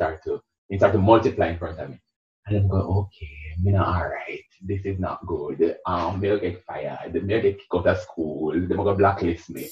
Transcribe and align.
start 0.00 0.24
to 0.24 0.40
it 0.70 0.78
start 0.78 0.94
to 0.94 0.98
multiply 0.98 1.48
in 1.48 1.58
front 1.58 1.78
of 1.78 1.90
me. 1.90 2.00
And 2.46 2.56
I'm 2.56 2.68
going, 2.68 2.82
okay, 2.82 3.36
I'm 3.58 3.72
not 3.72 3.88
all 3.88 4.08
right. 4.08 4.40
This 4.62 4.80
is 4.86 4.98
not 4.98 5.26
good. 5.26 5.76
Um, 5.84 6.20
they'll 6.20 6.38
get 6.38 6.64
fired. 6.64 7.12
They'll 7.12 7.26
get 7.26 7.58
kicked 7.58 7.74
out 7.74 7.86
of 7.86 7.98
school. 7.98 8.52
They're 8.52 8.76
going 8.76 8.86
to 8.86 8.94
blacklist 8.94 9.50
me. 9.50 9.68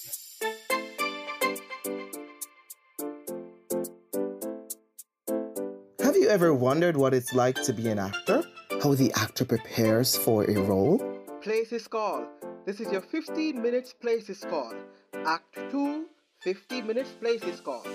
Have 6.03 6.17
you 6.17 6.29
ever 6.29 6.53
wondered 6.53 6.97
what 6.97 7.15
it's 7.15 7.33
like 7.33 7.63
to 7.63 7.73
be 7.73 7.89
an 7.89 7.99
actor? 7.99 8.43
How 8.83 8.95
the 8.95 9.11
actor 9.17 9.47
prepares 9.47 10.17
for 10.17 10.45
a 10.45 10.61
role? 10.61 10.99
Place 11.41 11.73
is 11.73 11.89
call. 11.89 12.27
This 12.67 12.81
is 12.81 12.93
your 12.93 13.01
15 13.01 13.63
minutes 13.63 13.95
place 13.95 14.29
is 14.29 14.41
call. 14.41 14.75
Act 15.25 15.57
2, 15.71 16.05
15 16.43 16.87
minutes 16.87 17.11
place 17.13 17.43
is 17.45 17.61
call. 17.61 17.87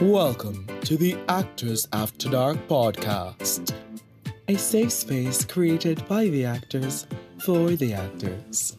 Welcome 0.00 0.66
to 0.82 0.98
the 0.98 1.16
Actors 1.26 1.88
After 1.90 2.28
Dark 2.28 2.58
podcast, 2.68 3.72
a 4.46 4.54
safe 4.58 4.92
space 4.92 5.42
created 5.42 6.06
by 6.06 6.26
the 6.26 6.44
actors 6.44 7.06
for 7.38 7.70
the 7.70 7.94
actors. 7.94 8.76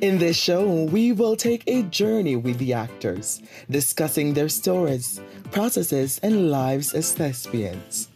In 0.00 0.18
this 0.18 0.36
show, 0.36 0.84
we 0.84 1.10
will 1.10 1.34
take 1.34 1.64
a 1.66 1.82
journey 1.82 2.36
with 2.36 2.58
the 2.58 2.74
actors, 2.74 3.42
discussing 3.68 4.32
their 4.32 4.48
stories, 4.48 5.20
processes, 5.50 6.20
and 6.22 6.48
lives 6.48 6.94
as 6.94 7.12
thespians. 7.12 8.08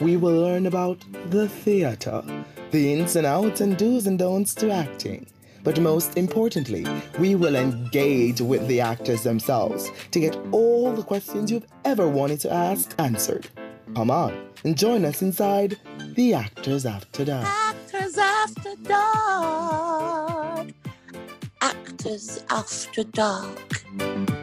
We 0.00 0.16
will 0.16 0.40
learn 0.40 0.66
about 0.66 0.98
the 1.30 1.48
theater, 1.48 2.24
the 2.72 2.92
ins 2.92 3.14
and 3.14 3.26
outs 3.26 3.60
and 3.60 3.78
do's 3.78 4.08
and 4.08 4.18
don'ts 4.18 4.56
to 4.56 4.72
acting 4.72 5.24
but 5.62 5.80
most 5.80 6.16
importantly, 6.16 6.86
we 7.18 7.34
will 7.34 7.56
engage 7.56 8.40
with 8.40 8.66
the 8.68 8.80
actors 8.80 9.22
themselves 9.22 9.90
to 10.10 10.20
get 10.20 10.36
all 10.52 10.92
the 10.92 11.02
questions 11.02 11.50
you've 11.50 11.66
ever 11.84 12.08
wanted 12.08 12.40
to 12.40 12.52
ask 12.52 12.94
answered. 12.98 13.48
Come 13.94 14.10
on 14.10 14.50
and 14.64 14.76
join 14.76 15.04
us 15.04 15.22
inside 15.22 15.78
The 16.14 16.34
Actors 16.34 16.86
After 16.86 17.24
Dark. 17.24 17.46
Actors 17.46 18.18
After 18.18 18.76
Dark. 18.82 20.68
Actors 21.60 22.44
After 22.50 23.04
Dark. 23.04 24.39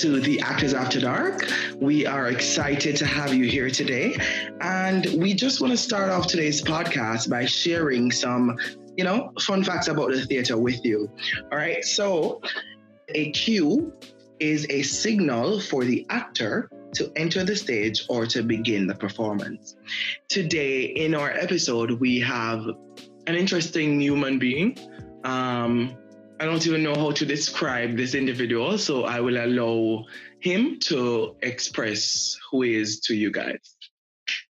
To 0.00 0.18
the 0.18 0.40
Actors 0.40 0.72
After 0.72 0.98
Dark. 0.98 1.46
We 1.76 2.06
are 2.06 2.28
excited 2.28 2.96
to 2.96 3.04
have 3.04 3.34
you 3.34 3.44
here 3.44 3.68
today. 3.68 4.16
And 4.62 5.04
we 5.18 5.34
just 5.34 5.60
want 5.60 5.72
to 5.72 5.76
start 5.76 6.08
off 6.08 6.26
today's 6.26 6.62
podcast 6.62 7.28
by 7.28 7.44
sharing 7.44 8.10
some, 8.10 8.56
you 8.96 9.04
know, 9.04 9.30
fun 9.40 9.62
facts 9.62 9.88
about 9.88 10.12
the 10.12 10.24
theater 10.24 10.56
with 10.56 10.82
you. 10.86 11.10
All 11.52 11.58
right. 11.58 11.84
So, 11.84 12.40
a 13.10 13.30
cue 13.32 13.92
is 14.38 14.66
a 14.70 14.80
signal 14.80 15.60
for 15.60 15.84
the 15.84 16.06
actor 16.08 16.70
to 16.94 17.12
enter 17.16 17.44
the 17.44 17.54
stage 17.54 18.06
or 18.08 18.24
to 18.24 18.42
begin 18.42 18.86
the 18.86 18.94
performance. 18.94 19.76
Today, 20.30 20.84
in 20.84 21.14
our 21.14 21.30
episode, 21.30 21.90
we 21.90 22.20
have 22.20 22.64
an 23.26 23.34
interesting 23.34 24.00
human 24.00 24.38
being. 24.38 24.78
Um, 25.24 25.94
I 26.40 26.46
don't 26.46 26.66
even 26.66 26.82
know 26.82 26.94
how 26.94 27.10
to 27.10 27.26
describe 27.26 27.98
this 27.98 28.14
individual, 28.14 28.78
so 28.78 29.04
I 29.04 29.20
will 29.20 29.36
allow 29.36 30.06
him 30.40 30.78
to 30.84 31.36
express 31.42 32.34
who 32.50 32.62
he 32.62 32.76
is 32.76 33.00
to 33.00 33.14
you 33.14 33.30
guys. 33.30 33.76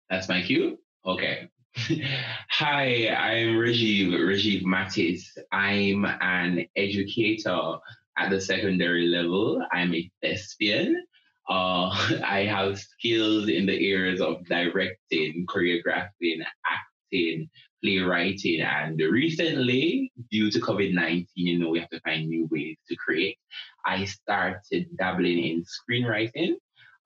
That's 0.09 0.27
my 0.27 0.41
cue? 0.41 0.79
Okay. 1.05 1.47
Hi, 1.77 3.09
I'm 3.09 3.57
Rajiv, 3.57 4.13
Rajiv 4.13 4.63
Mattis. 4.63 5.37
I'm 5.51 6.05
an 6.05 6.65
educator 6.75 7.77
at 8.17 8.31
the 8.31 8.41
secondary 8.41 9.05
level. 9.05 9.61
I'm 9.71 9.93
a 9.93 10.09
thespian. 10.23 11.05
Uh, 11.47 11.89
I 12.25 12.47
have 12.49 12.79
skills 12.79 13.47
in 13.47 13.67
the 13.67 13.91
areas 13.91 14.21
of 14.21 14.43
directing, 14.47 15.45
choreographing, 15.45 16.41
acting, 16.65 16.94
playwriting. 17.81 18.61
And 18.61 18.99
recently, 18.99 20.11
due 20.31 20.51
to 20.51 20.59
COVID 20.59 20.93
19, 20.93 21.27
you 21.35 21.59
know, 21.59 21.69
we 21.69 21.79
have 21.79 21.89
to 21.89 21.99
find 22.01 22.27
new 22.27 22.47
ways 22.51 22.77
to 22.89 22.95
create. 22.95 23.37
I 23.85 24.05
started 24.05 24.87
dabbling 24.97 25.39
in 25.39 25.63
screenwriting. 25.63 26.55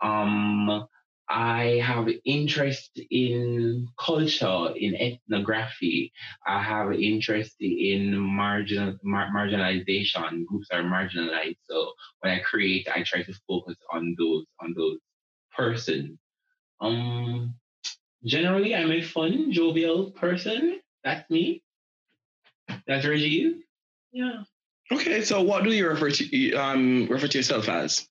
Um, 0.02 0.88
I 1.32 1.80
have 1.86 2.08
interest 2.26 3.00
in 3.12 3.88
culture, 4.00 4.74
in 4.76 4.96
ethnography. 4.96 6.12
I 6.48 6.64
have 6.64 6.92
interest 6.92 7.56
in 7.60 8.18
marginal 8.18 8.98
mar- 9.04 9.30
marginalization. 9.36 10.46
Groups 10.46 10.70
are 10.72 10.82
marginalized. 10.82 11.58
So 11.70 11.92
when 12.22 12.34
I 12.34 12.40
create, 12.40 12.88
I 12.90 13.04
try 13.04 13.22
to 13.22 13.34
focus 13.48 13.76
on 13.94 14.16
those 14.18 14.46
on 14.60 14.74
those 14.76 14.98
persons. 15.56 16.18
Um, 16.82 17.54
generally, 18.24 18.76
I'm 18.76 18.92
a 18.92 19.02
fun, 19.02 19.52
jovial 19.52 20.12
person. 20.12 20.80
That's 21.04 21.30
me. 21.30 21.64
That's 22.88 23.06
Rajiv. 23.06 23.60
Yeah. 24.12 24.44
Okay, 24.92 25.24
so 25.24 25.42
what 25.42 25.64
do 25.64 25.72
you 25.72 25.88
refer 25.88 26.10
to 26.10 26.54
um 26.56 27.08
refer 27.10 27.28
to 27.28 27.38
yourself 27.38 27.70
as? 27.70 28.08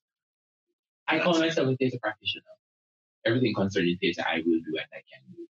I 1.07 1.19
call 1.19 1.39
myself 1.39 1.67
a 1.69 1.75
theater 1.75 1.97
practitioner. 2.01 2.43
Everything 3.25 3.53
concerning 3.53 3.97
theater, 3.97 4.23
I 4.25 4.37
will 4.37 4.59
do 4.59 4.77
and 4.77 4.87
I 4.93 5.01
can 5.11 5.21
do. 5.35 5.47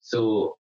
So 0.00 0.56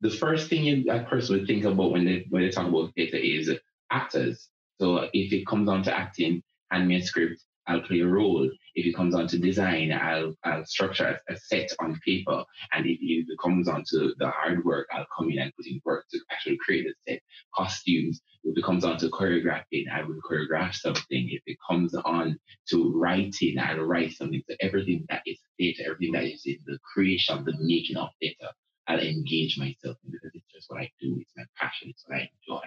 the 0.00 0.10
first 0.10 0.48
thing 0.48 0.88
a 0.88 1.04
person 1.04 1.38
would 1.38 1.46
think 1.46 1.64
about 1.64 1.92
when 1.92 2.04
they 2.04 2.26
when 2.30 2.42
they 2.42 2.50
talk 2.50 2.66
about 2.68 2.92
theater 2.94 3.16
is 3.16 3.50
actors. 3.90 4.48
So 4.80 5.08
if 5.12 5.32
it 5.32 5.46
comes 5.46 5.68
down 5.68 5.84
to 5.84 5.96
acting, 5.96 6.42
hand 6.70 6.88
me 6.88 6.96
a 6.96 7.02
script, 7.02 7.40
I'll 7.72 7.80
play 7.80 8.00
a 8.00 8.06
role. 8.06 8.50
If 8.74 8.86
it 8.86 8.94
comes 8.94 9.14
on 9.14 9.26
to 9.28 9.38
design, 9.38 9.92
I'll, 9.92 10.34
I'll 10.44 10.66
structure 10.66 11.18
a, 11.28 11.36
set 11.38 11.70
on 11.80 11.98
paper. 12.04 12.44
And 12.72 12.84
if 12.86 12.98
it 13.00 13.38
comes 13.42 13.66
on 13.66 13.84
to 13.88 14.14
the 14.18 14.28
hard 14.28 14.62
work, 14.64 14.88
I'll 14.92 15.06
come 15.16 15.30
in 15.30 15.38
and 15.38 15.52
put 15.56 15.66
in 15.66 15.80
work 15.84 16.04
to 16.10 16.18
actually 16.30 16.58
create 16.58 16.86
the 16.86 17.12
set. 17.12 17.22
Costumes. 17.54 18.20
If 18.44 18.58
it 18.58 18.64
comes 18.64 18.84
on 18.84 18.98
to 18.98 19.08
choreographing, 19.08 19.84
I 19.90 20.02
will 20.02 20.20
choreograph 20.28 20.74
something. 20.74 21.28
If 21.30 21.42
it 21.46 21.56
comes 21.68 21.94
on 21.94 22.38
to 22.70 22.92
writing, 22.94 23.58
I'll 23.58 23.80
write 23.80 24.12
something. 24.12 24.42
So 24.48 24.56
everything 24.60 25.06
that 25.08 25.22
is 25.26 25.38
theater, 25.56 25.84
everything 25.86 26.12
that 26.12 26.24
is 26.24 26.42
in 26.44 26.58
the 26.66 26.78
creation, 26.92 27.44
the 27.44 27.54
making 27.58 27.96
of 27.96 28.10
theater, 28.20 28.48
I'll 28.86 29.00
engage 29.00 29.58
myself 29.58 29.96
in 30.04 30.10
because 30.10 30.32
it's 30.34 30.52
just 30.52 30.70
what 30.70 30.80
I 30.80 30.90
do. 31.00 31.16
It's 31.20 31.32
my 31.36 31.44
passion. 31.56 31.90
It's 31.90 32.04
what 32.06 32.18
I 32.18 32.30
enjoy. 32.48 32.66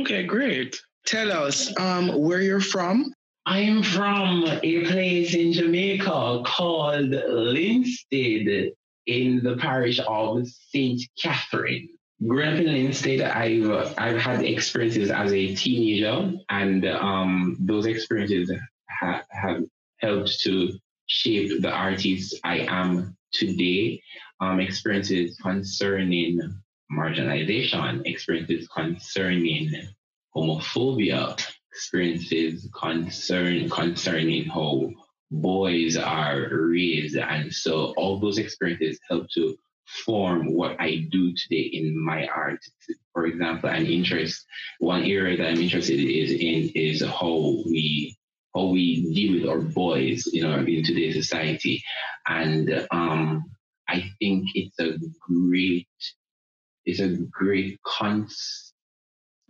Okay, 0.00 0.24
great. 0.24 0.80
Tell 1.04 1.32
us 1.32 1.76
um, 1.80 2.20
where 2.20 2.40
you're 2.40 2.60
from 2.60 3.12
I'm 3.44 3.82
from 3.82 4.44
a 4.62 4.84
place 4.86 5.34
in 5.34 5.52
Jamaica 5.52 6.42
called 6.46 7.10
Linstead 7.10 8.70
in 9.06 9.42
the 9.42 9.56
parish 9.56 9.98
of 10.06 10.46
St. 10.46 11.02
Catherine. 11.20 11.88
Growing 12.24 12.48
up 12.48 12.60
in 12.60 12.66
Linstead, 12.66 13.20
I've, 13.20 13.98
I've 13.98 14.18
had 14.18 14.44
experiences 14.44 15.10
as 15.10 15.32
a 15.32 15.56
teenager, 15.56 16.34
and 16.50 16.86
um, 16.86 17.56
those 17.58 17.86
experiences 17.86 18.52
ha- 18.88 19.24
have 19.30 19.64
helped 19.98 20.40
to 20.42 20.78
shape 21.06 21.62
the 21.62 21.70
artist 21.72 22.38
I 22.44 22.58
am 22.68 23.16
today. 23.32 24.00
Um, 24.40 24.60
experiences 24.60 25.36
concerning 25.42 26.40
marginalization, 26.92 28.02
experiences 28.06 28.68
concerning 28.68 29.72
homophobia, 30.34 31.36
experiences 31.72 32.68
concern 32.78 33.68
concerning 33.70 34.44
how 34.44 34.90
boys 35.30 35.96
are 35.96 36.48
raised. 36.50 37.16
And 37.16 37.52
so 37.52 37.94
all 37.96 38.20
those 38.20 38.38
experiences 38.38 39.00
help 39.08 39.28
to 39.34 39.56
form 40.04 40.54
what 40.54 40.78
I 40.80 41.06
do 41.10 41.34
today 41.34 41.70
in 41.72 41.98
my 41.98 42.26
art. 42.26 42.60
For 43.12 43.26
example, 43.26 43.70
an 43.70 43.86
interest, 43.86 44.44
one 44.80 45.04
area 45.04 45.36
that 45.38 45.48
I'm 45.48 45.60
interested 45.60 45.98
is 45.98 46.30
in 46.30 46.70
is 46.74 47.02
how 47.02 47.62
we 47.66 48.16
how 48.54 48.66
we 48.66 49.10
deal 49.14 49.40
with 49.40 49.48
our 49.48 49.60
boys, 49.60 50.26
you 50.30 50.42
know, 50.42 50.58
in 50.58 50.84
today's 50.84 51.14
society. 51.14 51.82
And 52.26 52.86
um, 52.90 53.44
I 53.88 54.10
think 54.18 54.48
it's 54.54 54.78
a 54.78 54.98
great, 55.26 55.88
it's 56.84 57.00
a 57.00 57.16
great 57.30 57.80
concept 57.82 58.71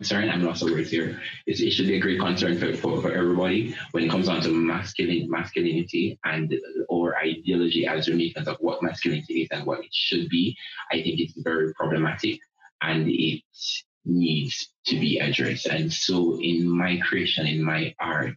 concern, 0.03 0.29
I'm 0.29 0.43
lost 0.43 0.61
of 0.63 0.69
words 0.69 0.91
here, 0.91 1.21
it's, 1.47 1.61
it 1.61 1.71
should 1.71 1.87
be 1.87 1.95
a 1.95 1.99
great 1.99 2.19
concern 2.19 2.57
for, 2.57 2.75
for, 2.75 3.01
for 3.01 3.13
everybody 3.13 3.73
when 3.91 4.03
it 4.03 4.09
comes 4.09 4.27
down 4.27 4.41
to 4.41 4.49
masculine 4.49 5.29
masculinity 5.29 6.19
and 6.25 6.53
or 6.89 7.15
ideology 7.17 7.87
as 7.87 8.07
Jamaicans 8.07 8.49
of 8.49 8.57
what 8.59 8.83
masculinity 8.83 9.43
is 9.43 9.47
and 9.51 9.65
what 9.65 9.79
it 9.79 9.93
should 9.93 10.27
be. 10.27 10.57
I 10.91 10.95
think 10.95 11.21
it's 11.21 11.35
very 11.37 11.73
problematic 11.73 12.41
and 12.81 13.07
it 13.07 13.43
needs 14.03 14.73
to 14.87 14.99
be 14.99 15.19
addressed. 15.19 15.67
And 15.67 15.91
so 15.93 16.37
in 16.41 16.69
my 16.69 16.99
creation, 17.07 17.47
in 17.47 17.63
my 17.63 17.95
art, 17.97 18.35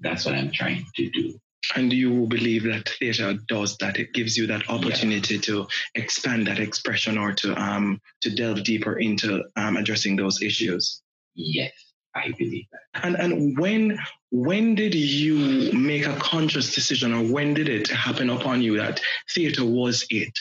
that's 0.00 0.24
what 0.26 0.34
I'm 0.34 0.50
trying 0.50 0.84
to 0.96 1.10
do. 1.10 1.38
And 1.76 1.92
you 1.92 2.26
believe 2.26 2.64
that 2.64 2.88
theatre 2.88 3.34
does 3.48 3.76
that? 3.78 3.98
It 3.98 4.12
gives 4.12 4.36
you 4.36 4.46
that 4.48 4.68
opportunity 4.68 5.36
yeah. 5.36 5.40
to 5.42 5.66
expand 5.94 6.46
that 6.46 6.58
expression 6.58 7.16
or 7.16 7.32
to 7.32 7.54
um 7.60 8.00
to 8.20 8.30
delve 8.34 8.64
deeper 8.64 8.98
into 8.98 9.44
um, 9.56 9.76
addressing 9.76 10.16
those 10.16 10.42
issues. 10.42 11.02
Yes, 11.34 11.72
I 12.14 12.32
believe 12.38 12.66
that. 12.72 13.04
And 13.04 13.16
and 13.16 13.58
when 13.58 13.98
when 14.30 14.74
did 14.74 14.94
you 14.94 15.72
make 15.72 16.06
a 16.06 16.16
conscious 16.16 16.74
decision, 16.74 17.12
or 17.12 17.24
when 17.24 17.54
did 17.54 17.68
it 17.68 17.88
happen 17.88 18.30
upon 18.30 18.62
you 18.62 18.76
that 18.78 19.00
theatre 19.30 19.64
was 19.64 20.06
it? 20.10 20.38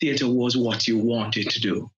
Theatre 0.00 0.28
was 0.28 0.56
what 0.56 0.88
you 0.88 0.98
wanted 0.98 1.48
to 1.50 1.60
do. 1.60 1.90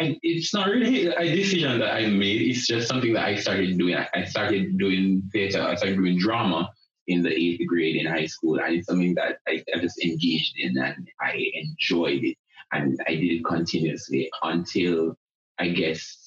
I, 0.00 0.18
it's 0.22 0.52
not 0.52 0.66
really 0.66 1.06
a 1.06 1.36
decision 1.36 1.78
that 1.78 1.94
I 1.94 2.06
made. 2.06 2.42
It's 2.42 2.66
just 2.66 2.88
something 2.88 3.12
that 3.12 3.24
I 3.24 3.36
started 3.36 3.78
doing. 3.78 3.94
I 3.94 4.24
started 4.24 4.76
doing 4.76 5.22
theatre. 5.32 5.62
I 5.62 5.76
started 5.76 5.96
doing 5.96 6.18
drama 6.18 6.70
in 7.06 7.22
the 7.22 7.32
eighth 7.32 7.66
grade 7.68 7.96
in 7.96 8.06
high 8.06 8.26
school, 8.26 8.58
and 8.58 8.74
it's 8.74 8.86
something 8.88 9.14
that 9.14 9.38
I, 9.46 9.62
I 9.74 9.78
just 9.78 10.02
engaged 10.02 10.54
in 10.56 10.76
and 10.78 11.08
I 11.20 11.50
enjoyed 11.54 12.24
it, 12.24 12.36
and 12.72 12.98
I 13.06 13.14
did 13.14 13.38
it 13.38 13.44
continuously 13.44 14.28
until 14.42 15.16
I 15.58 15.68
guess 15.68 16.23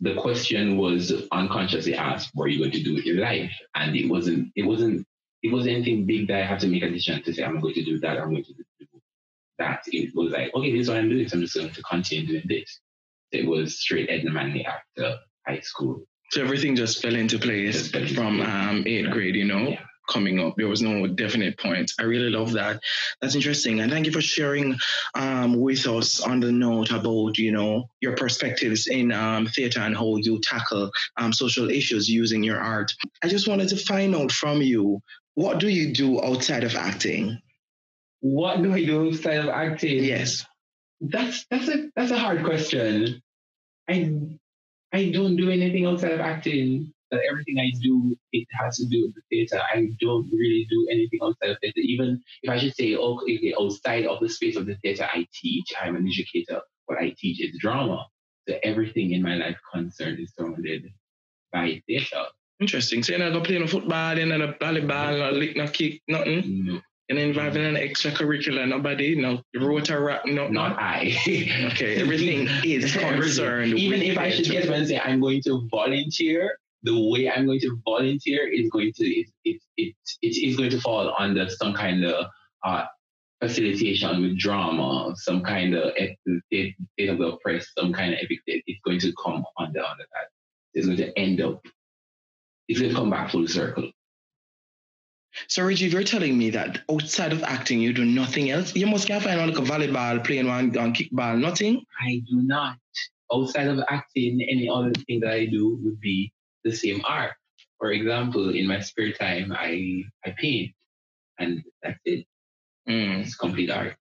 the 0.00 0.14
question 0.14 0.76
was 0.76 1.12
unconsciously 1.32 1.94
asked, 1.94 2.30
"What 2.34 2.44
are 2.44 2.48
you 2.48 2.58
going 2.58 2.72
to 2.72 2.82
do 2.82 2.94
with 2.94 3.04
your 3.04 3.20
life?" 3.20 3.52
And 3.74 3.96
it 3.96 4.08
wasn't. 4.08 4.52
It 4.56 4.62
wasn't. 4.62 5.06
It 5.42 5.52
wasn't 5.52 5.76
anything 5.76 6.06
big 6.06 6.28
that 6.28 6.42
I 6.42 6.46
had 6.46 6.60
to 6.60 6.68
make 6.68 6.82
a 6.82 6.90
decision 6.90 7.22
to 7.24 7.32
say, 7.32 7.44
"I'm 7.44 7.60
going 7.60 7.74
to 7.74 7.84
do 7.84 7.98
that." 8.00 8.18
I'm 8.18 8.30
going 8.30 8.44
to 8.44 8.52
do 8.52 8.64
that. 9.58 9.82
It 9.88 10.14
was 10.14 10.32
like, 10.32 10.54
okay, 10.54 10.72
this 10.72 10.82
is 10.82 10.88
what 10.88 10.98
I'm 10.98 11.08
doing. 11.08 11.28
So 11.28 11.36
I'm 11.36 11.42
just 11.42 11.54
going 11.54 11.70
to 11.70 11.82
continue 11.82 12.26
doing 12.26 12.44
this. 12.46 12.80
It 13.32 13.46
was 13.46 13.78
straight 13.80 14.08
Edna 14.08 14.30
Manley 14.30 14.64
after 14.64 15.18
high 15.46 15.60
school. 15.60 16.02
So 16.30 16.42
everything 16.42 16.76
just 16.76 17.02
fell 17.02 17.14
into 17.14 17.38
place 17.38 17.90
from 18.14 18.40
um, 18.40 18.84
eighth 18.86 19.10
grade, 19.10 19.34
you 19.34 19.46
know, 19.46 19.68
yeah. 19.68 19.80
Coming 20.08 20.40
up. 20.40 20.54
There 20.56 20.68
was 20.68 20.82
no 20.82 21.06
definite 21.06 21.58
point. 21.58 21.92
I 22.00 22.04
really 22.04 22.30
love 22.30 22.52
that. 22.52 22.80
That's 23.20 23.34
interesting. 23.34 23.80
And 23.80 23.92
thank 23.92 24.06
you 24.06 24.12
for 24.12 24.20
sharing 24.20 24.78
um, 25.14 25.60
with 25.60 25.86
us 25.86 26.20
on 26.20 26.40
the 26.40 26.50
note 26.50 26.90
about, 26.90 27.38
you 27.38 27.52
know, 27.52 27.88
your 28.00 28.16
perspectives 28.16 28.86
in 28.86 29.12
um, 29.12 29.46
theater 29.46 29.80
and 29.80 29.96
how 29.96 30.16
you 30.16 30.40
tackle 30.40 30.90
um, 31.16 31.32
social 31.32 31.70
issues 31.70 32.08
using 32.08 32.42
your 32.42 32.60
art. 32.60 32.92
I 33.22 33.28
just 33.28 33.48
wanted 33.48 33.68
to 33.68 33.76
find 33.76 34.14
out 34.14 34.32
from 34.32 34.62
you, 34.62 35.00
what 35.34 35.60
do 35.60 35.68
you 35.68 35.92
do 35.92 36.22
outside 36.22 36.64
of 36.64 36.74
acting? 36.74 37.40
What 38.20 38.62
do 38.62 38.72
I 38.72 38.84
do 38.84 39.08
outside 39.08 39.38
of 39.38 39.48
acting? 39.48 40.02
Yes. 40.02 40.44
That's 41.00 41.46
that's 41.48 41.68
a 41.68 41.90
that's 41.94 42.10
a 42.10 42.18
hard 42.18 42.44
question. 42.44 43.22
I 43.88 44.18
I 44.92 45.10
don't 45.10 45.36
do 45.36 45.50
anything 45.50 45.86
outside 45.86 46.12
of 46.12 46.20
acting. 46.20 46.92
That 47.10 47.20
everything 47.28 47.58
I 47.58 47.70
do, 47.80 48.16
it 48.32 48.46
has 48.60 48.76
to 48.78 48.86
do 48.86 49.06
with 49.06 49.14
the 49.14 49.22
theater. 49.30 49.62
I 49.72 49.88
don't 50.00 50.30
really 50.30 50.66
do 50.68 50.88
anything 50.90 51.20
outside 51.22 51.50
of 51.50 51.58
theater. 51.60 51.80
Even 51.80 52.22
if 52.42 52.50
I 52.50 52.58
should 52.58 52.74
say, 52.74 52.96
oh, 52.96 53.20
okay, 53.22 53.54
outside 53.58 54.06
of 54.06 54.20
the 54.20 54.28
space 54.28 54.56
of 54.56 54.66
the 54.66 54.76
theater, 54.76 55.08
I 55.10 55.26
teach. 55.32 55.72
I'm 55.80 55.96
an 55.96 56.06
educator. 56.06 56.60
What 56.86 56.98
I 56.98 57.14
teach 57.18 57.40
is 57.40 57.58
drama. 57.58 58.06
So 58.48 58.58
everything 58.62 59.12
in 59.12 59.22
my 59.22 59.36
life 59.36 59.56
concerned 59.72 60.18
is 60.20 60.32
surrounded 60.36 60.90
by 61.52 61.82
theater. 61.86 62.24
Interesting. 62.60 63.02
So 63.02 63.12
you're 63.12 63.20
not 63.20 63.32
going 63.32 63.44
to 63.44 63.48
play 63.48 63.58
no 63.58 63.66
football, 63.66 64.18
you're 64.18 64.26
not 64.26 64.58
volleyball, 64.58 65.18
no 65.18 65.30
lick, 65.30 65.56
no 65.56 65.68
kick, 65.68 66.02
nothing? 66.08 66.64
No. 66.66 66.80
Involved 67.10 67.56
in 67.56 67.64
an 67.64 67.76
extracurricular, 67.76 68.68
nobody, 68.68 69.14
no 69.14 69.40
rotary, 69.54 70.18
no. 70.26 70.48
Not 70.48 70.78
I. 70.78 71.16
okay, 71.72 72.02
everything 72.02 72.46
is 72.64 72.94
concerned. 72.94 73.78
Even 73.78 74.02
if 74.02 74.18
I 74.18 74.30
should 74.30 74.44
get 74.44 74.68
and 74.68 74.86
say 74.86 74.98
I'm 74.98 75.18
going 75.18 75.40
to 75.44 75.66
volunteer, 75.70 76.58
the 76.82 77.10
way 77.10 77.30
I'm 77.30 77.46
going 77.46 77.60
to 77.60 77.80
volunteer 77.84 78.46
is 78.48 78.68
going 78.70 78.92
to 78.96 79.04
it 79.04 79.26
it 79.44 79.60
it, 79.76 79.94
it 80.22 80.48
is 80.48 80.56
going 80.56 80.70
to 80.70 80.80
fall 80.80 81.14
under 81.18 81.48
some 81.48 81.74
kind 81.74 82.04
of 82.04 82.26
uh, 82.64 82.84
facilitation 83.40 84.22
with 84.22 84.38
drama, 84.38 85.12
some 85.16 85.42
kind 85.42 85.74
of 85.74 85.92
state 86.46 86.76
of 87.08 87.18
the 87.18 87.36
press, 87.42 87.66
some 87.78 87.92
kind 87.92 88.12
of 88.12 88.18
epic. 88.20 88.40
It's 88.46 88.80
going 88.84 89.00
to 89.00 89.12
come 89.22 89.44
under 89.58 89.80
under 89.80 90.04
that. 90.12 90.28
It's 90.74 90.86
going 90.86 90.98
to 90.98 91.18
end 91.18 91.40
up. 91.40 91.64
It's 92.68 92.80
going 92.80 92.92
to 92.92 92.96
come 92.96 93.10
back 93.10 93.30
full 93.30 93.46
circle. 93.48 93.90
So, 95.46 95.64
Reggie, 95.64 95.86
you're 95.88 96.02
telling 96.02 96.36
me 96.36 96.50
that 96.50 96.80
outside 96.90 97.32
of 97.32 97.42
acting, 97.42 97.80
you 97.80 97.92
do 97.92 98.04
nothing 98.04 98.50
else. 98.50 98.74
You 98.74 98.86
must 98.86 99.06
can't 99.06 99.22
find 99.22 99.38
one 99.38 99.50
like 99.50 99.58
a 99.58 99.62
volleyball, 99.62 100.24
playing 100.24 100.46
one 100.48 100.76
on 100.76 100.94
kickball, 100.94 101.38
nothing. 101.38 101.82
I 102.00 102.22
do 102.28 102.42
not. 102.42 102.76
Outside 103.32 103.68
of 103.68 103.80
acting, 103.88 104.40
any 104.50 104.68
other 104.68 104.90
thing 105.06 105.20
that 105.20 105.32
I 105.32 105.46
do 105.46 105.78
would 105.82 106.00
be 106.00 106.32
the 106.68 106.76
same 106.76 107.02
art. 107.06 107.32
For 107.78 107.92
example, 107.92 108.54
in 108.54 108.66
my 108.66 108.80
spare 108.80 109.12
time, 109.12 109.52
I 109.52 110.04
I 110.24 110.34
paint, 110.36 110.72
and 111.38 111.62
that's 111.82 112.00
it. 112.04 112.26
Mm. 112.88 113.22
It's 113.22 113.36
complete 113.36 113.70
art. 113.70 113.96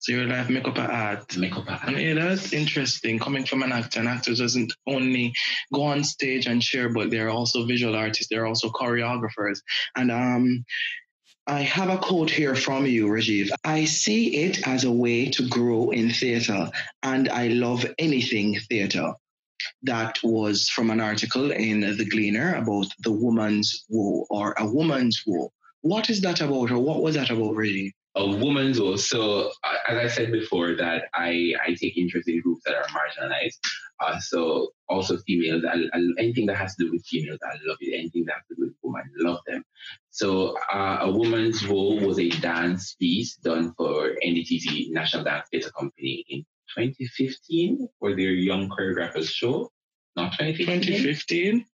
So 0.00 0.12
your 0.12 0.26
life 0.26 0.48
makeup 0.48 0.78
art. 0.78 1.36
Makeup 1.36 1.70
art. 1.70 1.82
And 1.86 1.98
yeah, 1.98 2.14
that's 2.14 2.52
interesting. 2.54 3.18
Coming 3.18 3.44
from 3.44 3.62
an 3.62 3.72
actor, 3.72 4.00
an 4.00 4.06
actor 4.06 4.34
doesn't 4.34 4.72
only 4.86 5.34
go 5.74 5.82
on 5.82 6.04
stage 6.04 6.46
and 6.46 6.62
share, 6.62 6.88
but 6.88 7.10
they're 7.10 7.28
also 7.28 7.66
visual 7.66 7.94
artists. 7.94 8.28
They're 8.30 8.46
also 8.46 8.70
choreographers. 8.70 9.58
And 9.96 10.10
um, 10.10 10.64
I 11.46 11.60
have 11.62 11.90
a 11.90 11.98
quote 11.98 12.30
here 12.30 12.54
from 12.54 12.86
you, 12.86 13.08
Rajiv. 13.08 13.50
I 13.64 13.84
see 13.84 14.36
it 14.44 14.66
as 14.66 14.84
a 14.84 14.92
way 14.92 15.30
to 15.30 15.48
grow 15.48 15.90
in 15.90 16.10
theater, 16.10 16.70
and 17.02 17.28
I 17.28 17.48
love 17.48 17.84
anything 17.98 18.58
theater. 18.68 19.12
That 19.82 20.18
was 20.22 20.68
from 20.68 20.90
an 20.90 21.00
article 21.00 21.50
in 21.50 21.80
The 21.80 22.08
Gleaner 22.08 22.54
about 22.54 22.88
the 23.00 23.12
woman's 23.12 23.84
woe 23.88 24.26
or 24.30 24.54
a 24.58 24.66
woman's 24.66 25.22
woe. 25.26 25.52
What 25.82 26.10
is 26.10 26.20
that 26.22 26.40
about, 26.40 26.70
or 26.70 26.78
what 26.78 27.02
was 27.02 27.14
that 27.14 27.30
about, 27.30 27.54
really? 27.54 27.94
a 28.16 28.26
woman's 28.26 28.80
role. 28.80 28.98
So 28.98 29.50
as 29.88 29.96
I 29.96 30.08
said 30.08 30.32
before, 30.32 30.74
that 30.74 31.04
I, 31.14 31.52
I 31.64 31.74
take 31.74 31.96
interest 31.96 32.28
in 32.28 32.40
groups 32.40 32.62
that 32.64 32.74
are 32.74 32.86
marginalized. 32.86 33.58
Uh, 34.00 34.18
so 34.18 34.70
also 34.88 35.18
females, 35.18 35.62
I, 35.64 35.76
I, 35.96 36.00
anything 36.18 36.46
that 36.46 36.56
has 36.56 36.74
to 36.76 36.84
do 36.84 36.90
with 36.90 37.04
females, 37.06 37.38
I 37.44 37.56
love 37.66 37.76
it. 37.80 37.98
Anything 37.98 38.24
that 38.26 38.36
has 38.36 38.46
to 38.48 38.54
do 38.56 38.62
with 38.62 38.74
women, 38.82 39.02
I 39.20 39.28
love 39.28 39.40
them. 39.46 39.62
So 40.10 40.56
uh, 40.72 40.98
a 41.02 41.10
woman's 41.10 41.66
role 41.66 42.00
was 42.00 42.18
a 42.18 42.30
dance 42.30 42.94
piece 42.94 43.36
done 43.36 43.74
for 43.76 44.10
NDTC 44.24 44.90
National 44.90 45.24
Dance 45.24 45.48
Theatre 45.50 45.70
Company 45.70 46.24
in 46.28 46.44
2015 46.76 47.88
for 47.98 48.10
their 48.10 48.30
Young 48.30 48.68
Choreographers 48.68 49.30
show. 49.30 49.70
Not 50.16 50.32
2015. 50.32 50.82
2015? 50.82 51.64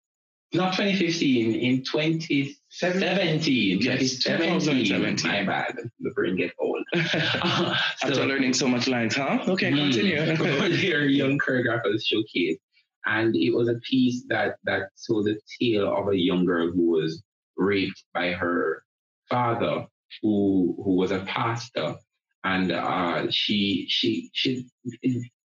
Not 0.53 0.75
2015, 0.75 1.55
in 1.55 1.83
2017. 1.83 3.81
Yes, 3.81 4.19
2017. 4.23 5.29
My 5.29 5.45
bad. 5.45 5.77
The 6.01 6.11
brain 6.11 6.37
get 6.37 6.53
old. 6.59 6.85
uh, 6.95 7.75
After 8.03 8.25
learning 8.25 8.55
so 8.55 8.69
much 8.69 8.87
lines, 8.87 9.17
huh? 9.17 9.41
Okay, 9.49 9.73
mm, 9.73 9.93
continue. 9.93 10.37
their 10.81 11.07
young 11.07 11.39
choreographers 11.39 12.07
showcase. 12.07 12.59
And 13.07 13.35
it 13.35 13.51
was 13.55 13.69
a 13.69 13.75
piece 13.89 14.25
that, 14.29 14.57
that 14.65 14.91
told 15.07 15.27
the 15.27 15.39
tale 15.61 15.95
of 15.95 16.09
a 16.09 16.17
young 16.17 16.45
girl 16.45 16.71
who 16.71 16.91
was 16.91 17.23
raped 17.57 18.05
by 18.15 18.33
her 18.33 18.83
father, 19.29 19.87
who, 20.23 20.81
who 20.85 20.95
was 20.95 21.11
a 21.11 21.21
pastor. 21.21 21.97
And 22.47 22.71
uh, 22.71 23.29
she, 23.29 23.87
she, 23.89 24.31
she, 24.33 24.69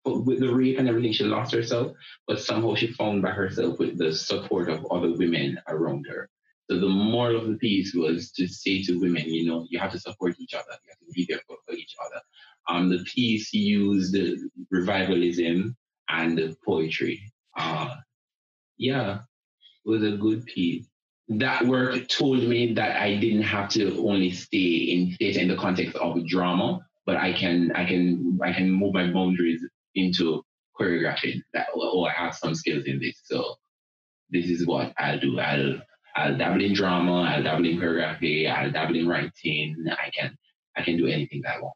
with 0.04 0.40
the 0.40 0.52
rape 0.52 0.78
and 0.78 0.86
everything, 0.86 1.14
she 1.14 1.24
lost 1.24 1.54
herself, 1.54 1.92
but 2.28 2.40
somehow 2.40 2.74
she 2.74 2.92
found 2.92 3.22
by 3.22 3.30
herself 3.30 3.78
with 3.78 3.96
the 3.96 4.12
support 4.12 4.68
of 4.68 4.86
other 4.90 5.12
women 5.16 5.58
around 5.66 6.04
her. 6.10 6.28
So 6.68 6.78
the 6.78 6.88
moral 6.88 7.40
of 7.40 7.48
the 7.48 7.56
piece 7.56 7.94
was 7.94 8.30
to 8.32 8.46
say 8.46 8.82
to 8.82 9.00
women, 9.00 9.24
you 9.24 9.46
know, 9.46 9.66
you 9.70 9.78
have 9.78 9.92
to 9.92 9.98
support 9.98 10.38
each 10.38 10.52
other. 10.52 10.72
You 10.84 10.90
have 10.90 10.98
to 10.98 11.12
be 11.14 11.26
there 11.26 11.40
for, 11.46 11.56
for 11.66 11.74
each 11.74 11.94
other. 12.04 12.20
Um, 12.68 12.90
the 12.90 13.02
piece 13.04 13.50
used 13.54 14.14
revivalism 14.70 15.74
and 16.10 16.56
poetry. 16.66 17.32
Uh, 17.56 17.94
yeah, 18.76 19.20
it 19.86 19.88
was 19.88 20.02
a 20.04 20.18
good 20.18 20.44
piece. 20.44 20.86
That 21.30 21.66
work 21.66 22.08
told 22.08 22.42
me 22.42 22.74
that 22.74 23.00
I 23.00 23.16
didn't 23.16 23.42
have 23.42 23.70
to 23.70 24.06
only 24.06 24.32
stay 24.32 24.92
in 24.92 25.16
theater 25.16 25.40
in 25.40 25.48
the 25.48 25.56
context 25.56 25.96
of 25.96 26.26
drama, 26.26 26.80
but 27.10 27.16
I 27.16 27.32
can 27.32 27.72
I 27.74 27.84
can 27.84 28.38
I 28.40 28.52
can 28.52 28.70
move 28.70 28.94
my 28.94 29.10
boundaries 29.10 29.66
into 29.96 30.44
choreographing 30.78 31.42
that 31.54 31.66
oh 31.74 32.04
I 32.04 32.12
have 32.12 32.36
some 32.36 32.54
skills 32.54 32.84
in 32.86 33.00
this. 33.00 33.20
So 33.24 33.56
this 34.30 34.46
is 34.46 34.64
what 34.64 34.92
I'll 34.96 35.18
do. 35.18 35.40
I'll 35.40 35.80
I'll 36.14 36.38
dabble 36.38 36.62
in 36.62 36.72
drama, 36.72 37.22
I'll 37.22 37.42
dabble 37.42 37.66
in 37.66 37.78
choreography, 37.78 38.48
I'll 38.48 38.70
dabble 38.70 38.94
in 38.94 39.08
writing. 39.08 39.84
I 39.90 40.10
can 40.10 40.36
I 40.76 40.82
can 40.82 40.98
do 40.98 41.08
anything 41.08 41.40
that 41.42 41.56
I 41.56 41.60
want. 41.60 41.74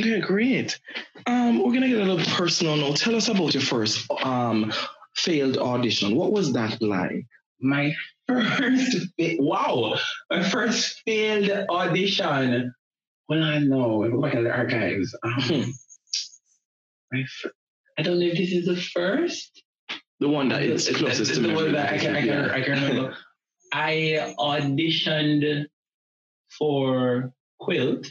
Okay, 0.00 0.20
great. 0.20 0.80
Um, 1.26 1.62
we're 1.62 1.74
gonna 1.74 1.88
get 1.90 2.00
a 2.00 2.04
little 2.04 2.24
personal 2.34 2.78
now. 2.78 2.94
Tell 2.94 3.14
us 3.14 3.28
about 3.28 3.52
your 3.52 3.62
first 3.62 4.10
um, 4.24 4.72
failed 5.16 5.58
audition. 5.58 6.16
What 6.16 6.32
was 6.32 6.54
that 6.54 6.80
like? 6.80 7.26
My 7.60 7.92
first 8.26 9.08
wow, 9.38 9.98
my 10.30 10.42
first 10.42 11.02
failed 11.04 11.50
audition. 11.68 12.72
Well, 13.28 13.42
I 13.42 13.58
know. 13.58 14.00
Look 14.00 14.34
at 14.34 14.42
the 14.42 14.50
archives. 14.50 15.14
Um, 15.22 15.74
I 17.98 18.02
don't 18.02 18.18
know 18.20 18.26
if 18.26 18.36
this 18.36 18.52
is 18.52 18.66
the 18.66 18.76
first. 18.76 19.62
The 20.20 20.28
one 20.28 20.48
that 20.50 20.62
is 20.62 20.88
closest 20.88 21.34
the, 21.34 21.40
to 21.40 21.48
the 21.48 21.54
one 21.54 21.72
that 21.72 21.92
I 21.92 21.98
can, 21.98 22.16
I 22.16 22.22
can, 22.22 22.50
I 22.50 22.62
can 22.62 22.82
remember. 22.82 23.16
I 23.72 24.34
auditioned 24.38 25.66
for 26.58 27.32
Quilt. 27.58 28.06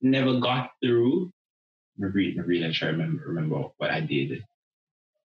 Never 0.00 0.38
got 0.40 0.70
through. 0.82 1.32
I'm 1.98 2.12
really, 2.12 2.38
I'm 2.38 2.46
really 2.46 2.72
trying 2.72 2.92
to 2.94 2.98
remember, 2.98 3.24
remember 3.26 3.64
what 3.76 3.90
I 3.90 4.00
did. 4.00 4.44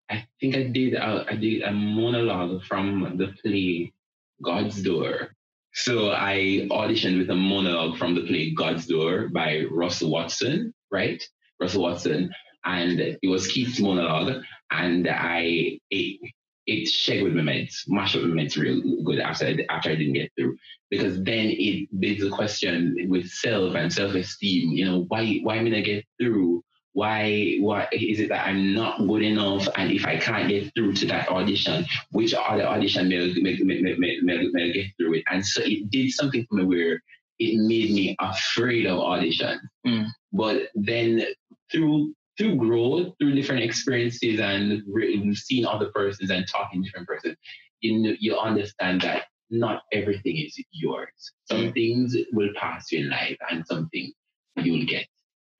I 0.10 0.26
think 0.40 0.56
I 0.56 0.64
did 0.64 0.96
I 0.96 1.36
did 1.36 1.64
a 1.64 1.72
monologue 1.72 2.64
from 2.66 3.18
the 3.18 3.34
play 3.42 3.94
God's 4.42 4.82
Door. 4.82 5.36
So 5.74 6.12
I 6.12 6.68
auditioned 6.70 7.18
with 7.18 7.30
a 7.30 7.36
monologue 7.36 7.98
from 7.98 8.16
the 8.16 8.22
play 8.22 8.52
God's 8.52 8.86
Door 8.86 9.30
by 9.30 9.64
Russell 9.72 10.12
Watson, 10.12 10.74
right? 10.92 11.22
Russell 11.60 11.84
Watson. 11.84 12.32
And 12.66 13.00
it 13.00 13.28
was 13.28 13.48
Keith's 13.48 13.80
monologue. 13.80 14.44
And 14.72 15.08
I 15.08 15.80
it, 15.90 16.20
it 16.66 16.88
shared 16.88 17.24
with 17.24 17.34
my 17.34 17.42
meds, 17.42 17.84
mashed 17.88 18.16
up 18.16 18.24
my 18.24 18.44
meds 18.44 18.58
real 18.58 18.82
good 19.04 19.20
after 19.20 19.48
I, 19.48 19.58
after 19.70 19.90
I 19.90 19.96
didn't 19.96 20.14
get 20.14 20.32
through. 20.38 20.58
Because 20.90 21.16
then 21.24 21.50
it 21.50 21.90
begs 21.92 22.22
the 22.22 22.30
question 22.30 22.96
with 23.10 23.28
self 23.28 23.76
and 23.76 23.92
self-esteem, 23.92 24.72
you 24.72 24.86
know, 24.86 25.06
why 25.08 25.40
why 25.44 25.58
am 25.58 25.68
I 25.74 25.82
get 25.82 26.06
through? 26.22 26.63
Why 26.94 27.58
why 27.60 27.88
is 27.92 28.20
it 28.20 28.30
that 28.30 28.48
I'm 28.48 28.74
not 28.74 29.00
good 29.00 29.24
enough? 29.24 29.68
And 29.76 29.92
if 29.92 30.06
I 30.06 30.18
can't 30.18 30.48
get 30.48 30.74
through 30.76 30.94
to 30.94 31.06
that 31.08 31.28
audition, 31.30 31.86
which 32.12 32.34
other 32.34 32.66
audition 32.66 33.10
may, 33.10 33.34
may, 33.42 33.58
may, 33.58 33.96
may, 33.98 34.20
may, 34.22 34.48
may 34.52 34.72
get 34.72 34.88
through 34.98 35.16
it? 35.16 35.24
And 35.30 35.46
so 35.46 35.62
it 35.64 35.90
did 35.90 36.12
something 36.12 36.46
for 36.48 36.56
me 36.56 36.66
where 36.66 37.04
it 37.40 37.58
made 37.58 37.92
me 37.92 38.16
afraid 38.20 38.86
of 38.86 39.00
audition. 39.00 39.60
Mm. 39.86 40.08
But 40.32 40.70
then 40.76 41.26
through 41.72 42.14
through 42.38 42.56
growth, 42.56 43.14
through 43.20 43.36
different 43.36 43.64
experiences 43.64 44.40
and 44.40 44.82
re- 44.88 45.36
seeing 45.36 45.66
other 45.66 45.92
persons 45.94 46.30
and 46.30 46.48
talking 46.48 46.82
to 46.82 46.90
different 46.90 47.08
persons, 47.08 47.36
you 47.82 48.16
you 48.20 48.38
understand 48.38 49.02
that 49.02 49.24
not 49.50 49.84
everything 49.92 50.38
is 50.38 50.58
yours. 50.72 51.32
Some 51.50 51.74
things 51.74 52.16
will 52.32 52.50
pass 52.56 52.92
you 52.92 53.00
in 53.00 53.10
life, 53.10 53.38
and 53.50 53.66
some 53.66 53.90
things 53.90 54.14
you'll 54.58 54.86
get. 54.86 55.06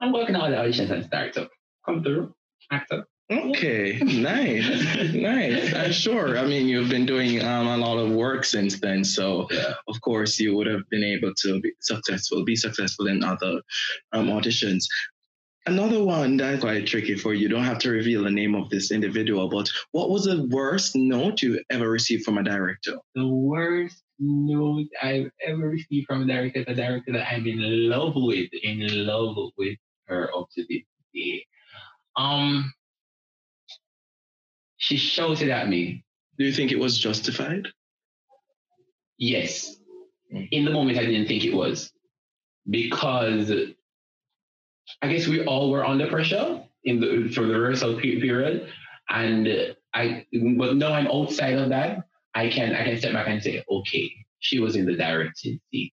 I'm 0.04 0.12
working 0.12 0.36
on 0.36 0.52
the 0.52 0.58
auditions 0.58 1.06
start 1.06 1.38
up. 1.38 1.50
Come 1.86 2.04
through, 2.04 2.36
act 2.70 2.92
up. 2.92 3.06
Okay, 3.32 4.00
nice, 4.04 5.14
nice. 5.14 5.74
I'm 5.74 5.94
sure. 5.94 6.38
I 6.38 6.46
mean, 6.46 6.68
you've 6.68 6.90
been 6.90 7.06
doing 7.06 7.42
um, 7.42 7.68
a 7.68 7.78
lot 7.78 7.98
of 7.98 8.12
work 8.12 8.44
since 8.44 8.82
then, 8.82 9.06
so 9.06 9.48
Yeah. 9.50 9.76
of 9.88 10.02
course 10.02 10.38
you 10.42 10.58
would 10.58 10.68
have 10.68 10.82
been 10.90 11.06
able 11.06 11.34
to 11.44 11.62
be 11.62 11.72
successful, 11.80 12.44
be 12.44 12.58
successful 12.58 13.08
in 13.08 13.24
other 13.24 13.62
um, 14.12 14.28
auditions. 14.28 14.84
Another 15.66 16.04
one 16.04 16.36
that's 16.36 16.60
quite 16.60 16.86
tricky 16.86 17.16
for 17.16 17.34
you. 17.34 17.44
You 17.44 17.48
don't 17.48 17.64
have 17.64 17.80
to 17.80 17.90
reveal 17.90 18.26
the 18.26 18.30
name 18.30 18.56
of 18.56 18.70
this 18.70 18.92
individual, 18.92 19.48
but 19.48 19.70
what 19.94 20.10
was 20.10 20.26
the 20.26 20.46
worst 20.52 20.98
note 20.98 21.42
you 21.42 21.62
ever 21.70 21.90
received 21.90 22.26
from 22.26 22.38
a 22.38 22.44
director? 22.44 22.98
The 23.16 23.26
worst 23.26 24.04
note 24.20 24.88
I've 25.02 25.32
ever 25.48 25.70
received 25.70 26.08
from 26.08 26.24
a 26.24 26.26
director, 26.26 26.60
is 26.60 26.66
a 26.68 26.76
director 26.76 27.14
that 27.14 27.32
I'm 27.32 27.48
in 27.48 27.90
love 27.90 28.12
with, 28.16 28.50
in 28.64 29.06
love 29.06 29.38
with 29.58 29.78
her 30.06 30.30
up 30.36 30.50
to 30.56 30.64
this 30.70 30.84
day. 31.14 31.46
Um, 32.16 32.74
she 34.78 34.98
shouted 34.98 35.50
at 35.50 35.70
me, 35.70 36.04
Do 36.38 36.46
you 36.46 36.52
think 36.52 36.72
it 36.72 36.80
was 36.80 36.98
justified? 36.98 37.68
Yes. 39.18 39.78
Mm. 40.34 40.48
In 40.52 40.66
the 40.66 40.72
moment, 40.72 40.98
I 40.98 41.06
didn't 41.06 41.28
think 41.28 41.46
it 41.46 41.54
was 41.54 41.92
because 42.70 43.52
I 45.02 45.08
guess 45.08 45.28
we 45.28 45.46
all 45.46 45.72
were 45.72 45.86
under 45.86 46.08
pressure 46.08 46.64
in 46.84 47.00
the 47.00 47.30
for 47.34 47.46
the 47.46 47.60
rehearsal 47.60 48.00
period, 48.00 48.68
and 49.10 49.76
I. 49.94 50.26
But 50.58 50.76
now 50.76 50.94
I'm 50.94 51.08
outside 51.08 51.58
of 51.58 51.70
that. 51.70 52.04
I 52.36 52.50
can 52.50 52.74
I 52.74 52.84
can 52.84 52.98
step 52.98 53.14
back 53.14 53.28
and 53.28 53.42
say, 53.42 53.64
okay, 53.70 54.12
she 54.40 54.60
was 54.60 54.76
in 54.76 54.86
the 54.86 54.96
directing 54.96 55.60
seat, 55.72 55.94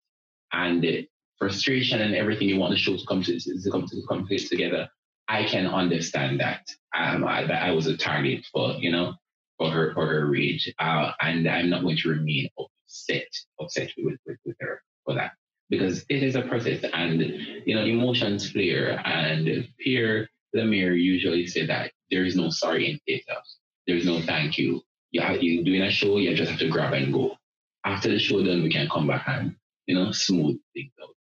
and 0.53 1.07
frustration 1.45 2.01
and 2.01 2.15
everything 2.15 2.49
you 2.49 2.59
want 2.59 2.73
the 2.73 2.79
show 2.79 2.97
to 2.97 3.07
come 3.07 3.23
to 3.23 3.39
to 3.39 3.71
come 3.71 3.87
to 3.87 4.03
come 4.09 4.27
together. 4.27 4.89
I 5.29 5.45
can 5.45 5.67
understand 5.67 6.41
that. 6.41 6.67
Um, 6.97 7.25
I, 7.25 7.45
that 7.47 7.63
I 7.63 7.73
was 7.73 7.87
a 7.87 7.97
target 7.97 8.47
for 8.53 8.75
you 8.85 8.91
know 8.91 9.15
for 9.59 9.71
her 9.71 9.93
for 9.95 10.07
her 10.07 10.27
rage, 10.27 10.73
uh, 10.79 11.13
and 11.21 11.47
I'm 11.47 11.71
not 11.71 11.83
going 11.83 11.99
to 11.99 12.09
remain 12.09 12.49
upset 12.59 13.29
upset 13.61 13.91
with, 13.99 14.19
with 14.27 14.39
with 14.47 14.57
her 14.61 14.81
for 15.05 15.15
that 15.15 15.33
because 15.69 16.05
it 16.09 16.23
is 16.23 16.35
a 16.35 16.43
process, 16.43 16.85
and 16.93 17.21
you 17.67 17.75
know 17.75 17.85
emotions 17.85 18.51
flare. 18.51 19.01
And 19.05 19.69
Pierre 19.79 20.29
Lemire 20.57 20.97
usually 20.99 21.47
said 21.47 21.69
that 21.69 21.93
there 22.11 22.25
is 22.25 22.37
no 22.37 22.49
sorry 22.51 22.91
in 22.91 22.99
theater. 23.07 23.39
There 23.87 23.97
is 23.97 24.07
no 24.07 24.21
thank 24.23 24.57
you. 24.57 24.83
You 25.11 25.21
have, 25.21 25.43
you're 25.43 25.65
doing 25.65 25.83
a 25.83 25.91
show, 25.91 26.17
you 26.17 26.35
just 26.35 26.51
have 26.51 26.61
to 26.61 26.69
grab 26.69 26.95
and 26.95 27.13
go. 27.13 27.37
After 27.85 28.09
the 28.09 28.19
show 28.19 28.43
done, 28.43 28.63
we 28.63 28.73
can 28.73 28.89
come 28.89 29.07
back 29.07 29.25
and 29.27 29.57
you 29.87 29.95
know 29.95 30.11
smooth 30.11 30.59
things 30.73 30.93
out. 31.03 31.15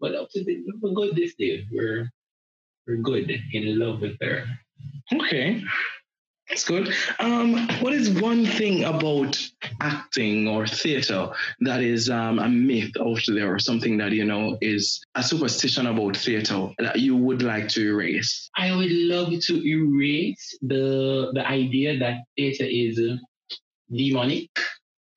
But 0.00 0.14
up 0.14 0.30
to 0.30 0.44
the, 0.44 0.64
we're 0.80 0.92
good 0.92 1.16
this 1.16 1.34
day. 1.34 1.66
We're 1.72 2.10
we're 2.86 2.96
good 2.96 3.30
in 3.52 3.78
love 3.78 4.00
with 4.00 4.16
her. 4.22 4.44
Okay, 5.12 5.62
that's 6.48 6.64
good. 6.64 6.94
Um, 7.18 7.68
what 7.80 7.92
is 7.92 8.08
one 8.08 8.46
thing 8.46 8.84
about 8.84 9.36
acting 9.80 10.48
or 10.48 10.66
theater 10.66 11.30
that 11.60 11.82
is 11.82 12.08
um, 12.08 12.38
a 12.38 12.48
myth 12.48 12.92
out 13.00 13.20
there, 13.26 13.52
or 13.52 13.58
something 13.58 13.98
that 13.98 14.12
you 14.12 14.24
know 14.24 14.56
is 14.60 15.00
a 15.14 15.22
superstition 15.22 15.86
about 15.86 16.16
theater 16.16 16.68
that 16.78 17.00
you 17.00 17.16
would 17.16 17.42
like 17.42 17.68
to 17.70 17.82
erase? 17.82 18.48
I 18.56 18.74
would 18.74 18.90
love 18.90 19.32
to 19.40 19.66
erase 19.66 20.58
the 20.62 21.32
the 21.34 21.46
idea 21.46 21.98
that 21.98 22.22
theater 22.36 22.64
is 22.64 22.98
uh, 22.98 23.16
demonic. 23.94 24.50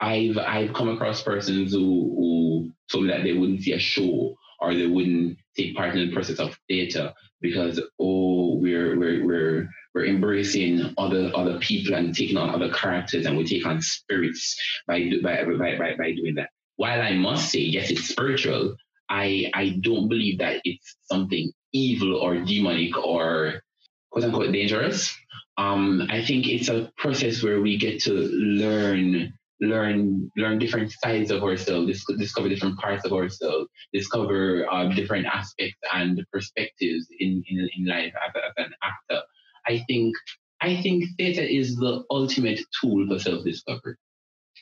I've 0.01 0.38
I've 0.38 0.73
come 0.73 0.89
across 0.89 1.21
persons 1.21 1.71
who, 1.71 1.79
who 1.79 2.71
told 2.91 3.05
me 3.05 3.13
that 3.13 3.23
they 3.23 3.33
wouldn't 3.33 3.61
see 3.61 3.73
a 3.73 3.79
show 3.79 4.35
or 4.61 4.73
they 4.73 4.87
wouldn't 4.87 5.37
take 5.57 5.75
part 5.75 5.95
in 5.95 6.07
the 6.07 6.13
process 6.13 6.39
of 6.39 6.57
theater 6.67 7.13
because 7.41 7.81
oh 7.99 8.55
we're 8.55 8.97
we're 8.97 9.25
we're 9.25 9.69
we're 9.93 10.05
embracing 10.05 10.93
other 10.97 11.31
other 11.35 11.59
people 11.59 11.95
and 11.95 12.15
taking 12.15 12.37
on 12.37 12.49
other 12.49 12.71
characters 12.71 13.25
and 13.25 13.35
we 13.35 13.43
take 13.43 13.65
on 13.65 13.81
spirits 13.81 14.55
by 14.87 15.09
by 15.23 15.43
by 15.43 15.77
by, 15.77 15.95
by 15.97 16.11
doing 16.13 16.35
that. 16.35 16.49
While 16.77 17.01
I 17.01 17.13
must 17.13 17.51
say 17.51 17.59
yes, 17.59 17.89
it's 17.89 18.07
spiritual. 18.07 18.75
I 19.09 19.51
I 19.53 19.79
don't 19.81 20.07
believe 20.07 20.39
that 20.39 20.61
it's 20.63 20.95
something 21.11 21.51
evil 21.73 22.15
or 22.15 22.37
demonic 22.37 22.97
or 22.97 23.61
quote 24.11 24.25
unquote 24.25 24.51
dangerous. 24.51 25.13
Um, 25.57 26.07
I 26.09 26.23
think 26.23 26.47
it's 26.47 26.69
a 26.69 26.91
process 26.97 27.43
where 27.43 27.61
we 27.61 27.77
get 27.77 28.01
to 28.03 28.13
learn 28.13 29.33
learn 29.61 30.29
learn 30.35 30.59
different 30.59 30.91
sides 30.91 31.31
of 31.31 31.43
ourselves, 31.43 32.03
discover 32.17 32.49
different 32.49 32.77
parts 32.79 33.05
of 33.05 33.13
ourselves, 33.13 33.69
discover 33.93 34.65
uh, 34.69 34.89
different 34.89 35.27
aspects 35.27 35.79
and 35.93 36.21
perspectives 36.33 37.07
in, 37.19 37.43
in, 37.47 37.69
in 37.77 37.85
life 37.85 38.13
as, 38.27 38.33
as 38.35 38.65
an 38.65 38.73
actor. 38.83 39.21
I 39.67 39.83
think 39.87 40.15
I 40.61 40.81
think 40.81 41.05
theater 41.17 41.41
is 41.41 41.75
the 41.75 42.03
ultimate 42.09 42.59
tool 42.81 43.07
for 43.07 43.19
self 43.19 43.43
discovery. 43.43 43.95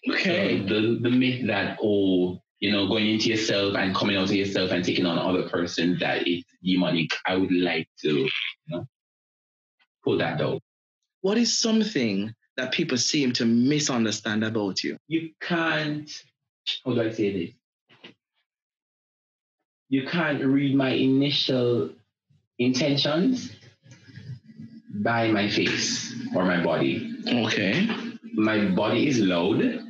Okay. 0.09 0.59
the 0.59 0.99
the 1.01 1.09
myth 1.09 1.47
that 1.47 1.77
oh 1.81 2.41
you 2.59 2.71
know 2.71 2.87
going 2.87 3.09
into 3.09 3.29
yourself 3.29 3.75
and 3.75 3.95
coming 3.95 4.17
out 4.17 4.29
of 4.29 4.35
yourself 4.35 4.71
and 4.71 4.83
taking 4.83 5.05
on 5.05 5.17
other 5.17 5.47
person 5.49 5.97
that 5.99 6.27
is 6.27 6.43
demonic. 6.63 7.09
I 7.25 7.37
would 7.37 7.51
like 7.51 7.87
to 8.01 8.09
you 8.09 8.29
know 8.67 8.85
pull 10.03 10.17
that 10.17 10.37
down. 10.37 10.59
What 11.21 11.37
is 11.37 11.57
something 11.57 12.33
that 12.59 12.71
people 12.71 12.97
seem 12.97 13.31
to 13.33 13.45
misunderstand 13.45 14.43
about 14.43 14.83
you? 14.83 14.97
you 15.07 15.31
can't 15.41 16.09
how 16.85 16.93
do 16.93 17.01
I 17.01 17.11
say 17.11 17.31
this? 17.33 17.55
You 19.89 20.05
can't 20.05 20.43
read 20.43 20.75
my 20.75 20.89
initial 20.89 21.89
intentions 22.59 23.51
by 24.93 25.31
my 25.31 25.49
face 25.49 26.13
or 26.35 26.45
my 26.45 26.63
body. 26.63 27.15
Okay. 27.27 27.87
My 28.33 28.65
body 28.65 29.07
is 29.07 29.19
loud. 29.19 29.83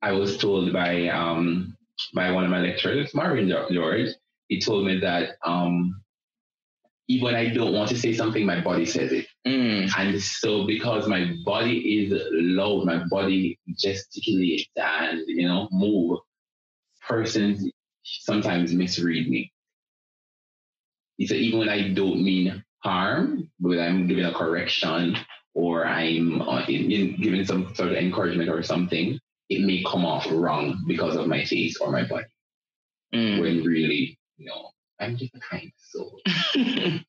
I 0.00 0.12
was 0.12 0.38
told 0.38 0.72
by 0.72 1.08
um 1.08 1.76
by 2.14 2.30
one 2.30 2.44
of 2.44 2.50
my 2.50 2.60
lecturers, 2.60 3.14
Marvin 3.14 3.48
George, 3.48 4.08
he 4.48 4.60
told 4.60 4.86
me 4.86 4.98
that 5.00 5.36
um 5.44 6.00
even 7.08 7.24
when 7.26 7.34
I 7.34 7.52
don't 7.52 7.74
want 7.74 7.90
to 7.90 7.98
say 7.98 8.14
something, 8.14 8.46
my 8.46 8.60
body 8.60 8.86
says 8.86 9.12
it. 9.12 9.26
Mm. 9.46 9.90
And 9.98 10.22
so 10.22 10.66
because 10.66 11.08
my 11.08 11.34
body 11.44 12.04
is 12.04 12.22
loud, 12.32 12.84
my 12.86 13.02
body 13.10 13.58
gesticulates 13.72 14.68
and, 14.76 15.22
you 15.26 15.48
know, 15.48 15.68
move, 15.72 16.20
persons 17.06 17.68
sometimes 18.04 18.72
misread 18.72 19.28
me. 19.28 19.52
Said, 21.24 21.36
even 21.36 21.60
when 21.60 21.68
I 21.68 21.90
don't 21.90 22.24
mean 22.24 22.64
harm, 22.80 23.48
but 23.60 23.78
I'm 23.78 24.08
giving 24.08 24.24
a 24.24 24.34
correction 24.34 25.16
or 25.54 25.86
I'm 25.86 26.42
uh, 26.42 26.64
in, 26.66 26.90
in 26.90 27.20
giving 27.20 27.44
some 27.44 27.72
sort 27.74 27.90
of 27.90 27.96
encouragement 27.96 28.48
or 28.48 28.62
something, 28.62 29.18
it 29.48 29.64
may 29.64 29.84
come 29.84 30.04
off 30.04 30.26
wrong 30.30 30.82
because 30.88 31.14
of 31.16 31.26
my 31.28 31.44
face 31.44 31.76
or 31.78 31.92
my 31.92 32.04
body. 32.04 32.24
Mm. 33.14 33.40
When 33.40 33.64
really, 33.64 34.18
you 34.36 34.46
know, 34.46 34.70
I'm 34.98 35.16
just 35.16 35.34
a 35.34 35.40
kind 35.40 35.70
soul. 35.76 36.18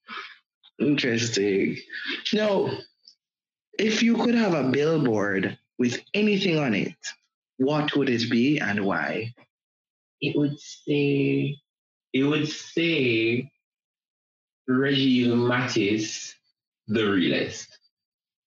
Interesting. 0.79 1.77
Now, 2.33 2.69
if 3.79 4.03
you 4.03 4.15
could 4.17 4.35
have 4.35 4.53
a 4.53 4.69
billboard 4.69 5.57
with 5.79 6.01
anything 6.13 6.57
on 6.57 6.73
it, 6.73 6.95
what 7.57 7.95
would 7.95 8.09
it 8.09 8.29
be 8.29 8.59
and 8.59 8.85
why? 8.85 9.33
it 10.23 10.37
would 10.37 10.57
say 10.59 11.57
it 12.13 12.23
would 12.23 12.47
say 12.47 13.51
Reggie 14.67 15.27
Mattis, 15.27 16.33
the 16.87 17.03
realist. 17.03 17.67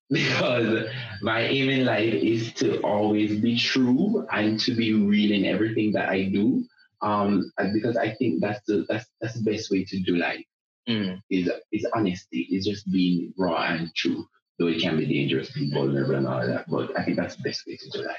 Because 0.09 0.89
my 1.21 1.41
aim 1.41 1.69
in 1.69 1.85
life 1.85 2.15
is 2.15 2.53
to 2.55 2.79
always 2.83 3.41
be 3.41 3.59
true 3.59 4.25
and 4.33 4.59
to 4.61 4.73
be 4.73 4.93
real 4.95 5.33
in 5.33 5.45
everything 5.45 5.91
that 5.95 6.09
I 6.09 6.31
do. 6.31 6.65
Um, 7.03 7.51
because 7.75 7.97
I 7.97 8.15
think 8.15 8.41
that's 8.41 8.65
the 8.67 8.87
that's 8.89 9.07
that's 9.21 9.35
the 9.35 9.51
best 9.51 9.69
way 9.69 9.85
to 9.85 9.99
do 9.99 10.15
life. 10.17 10.47
Mm. 10.89 11.21
Is 11.31 11.51
is 11.73 11.87
honesty. 11.95 12.49
Is 12.51 12.67
just 12.67 12.91
being 12.91 13.33
raw 13.39 13.63
and 13.65 13.95
true. 13.95 14.27
Though 14.59 14.69
it 14.69 14.81
can 14.81 14.97
be 14.97 15.07
dangerous, 15.07 15.51
being 15.51 15.73
vulnerable 15.73 16.15
and 16.15 16.27
all 16.27 16.47
that. 16.47 16.65
But 16.69 16.99
I 16.99 17.05
think 17.05 17.17
that's 17.19 17.37
the 17.37 17.43
best 17.43 17.67
way 17.67 17.77
to 17.77 17.91
do 17.91 18.03
that. 18.05 18.17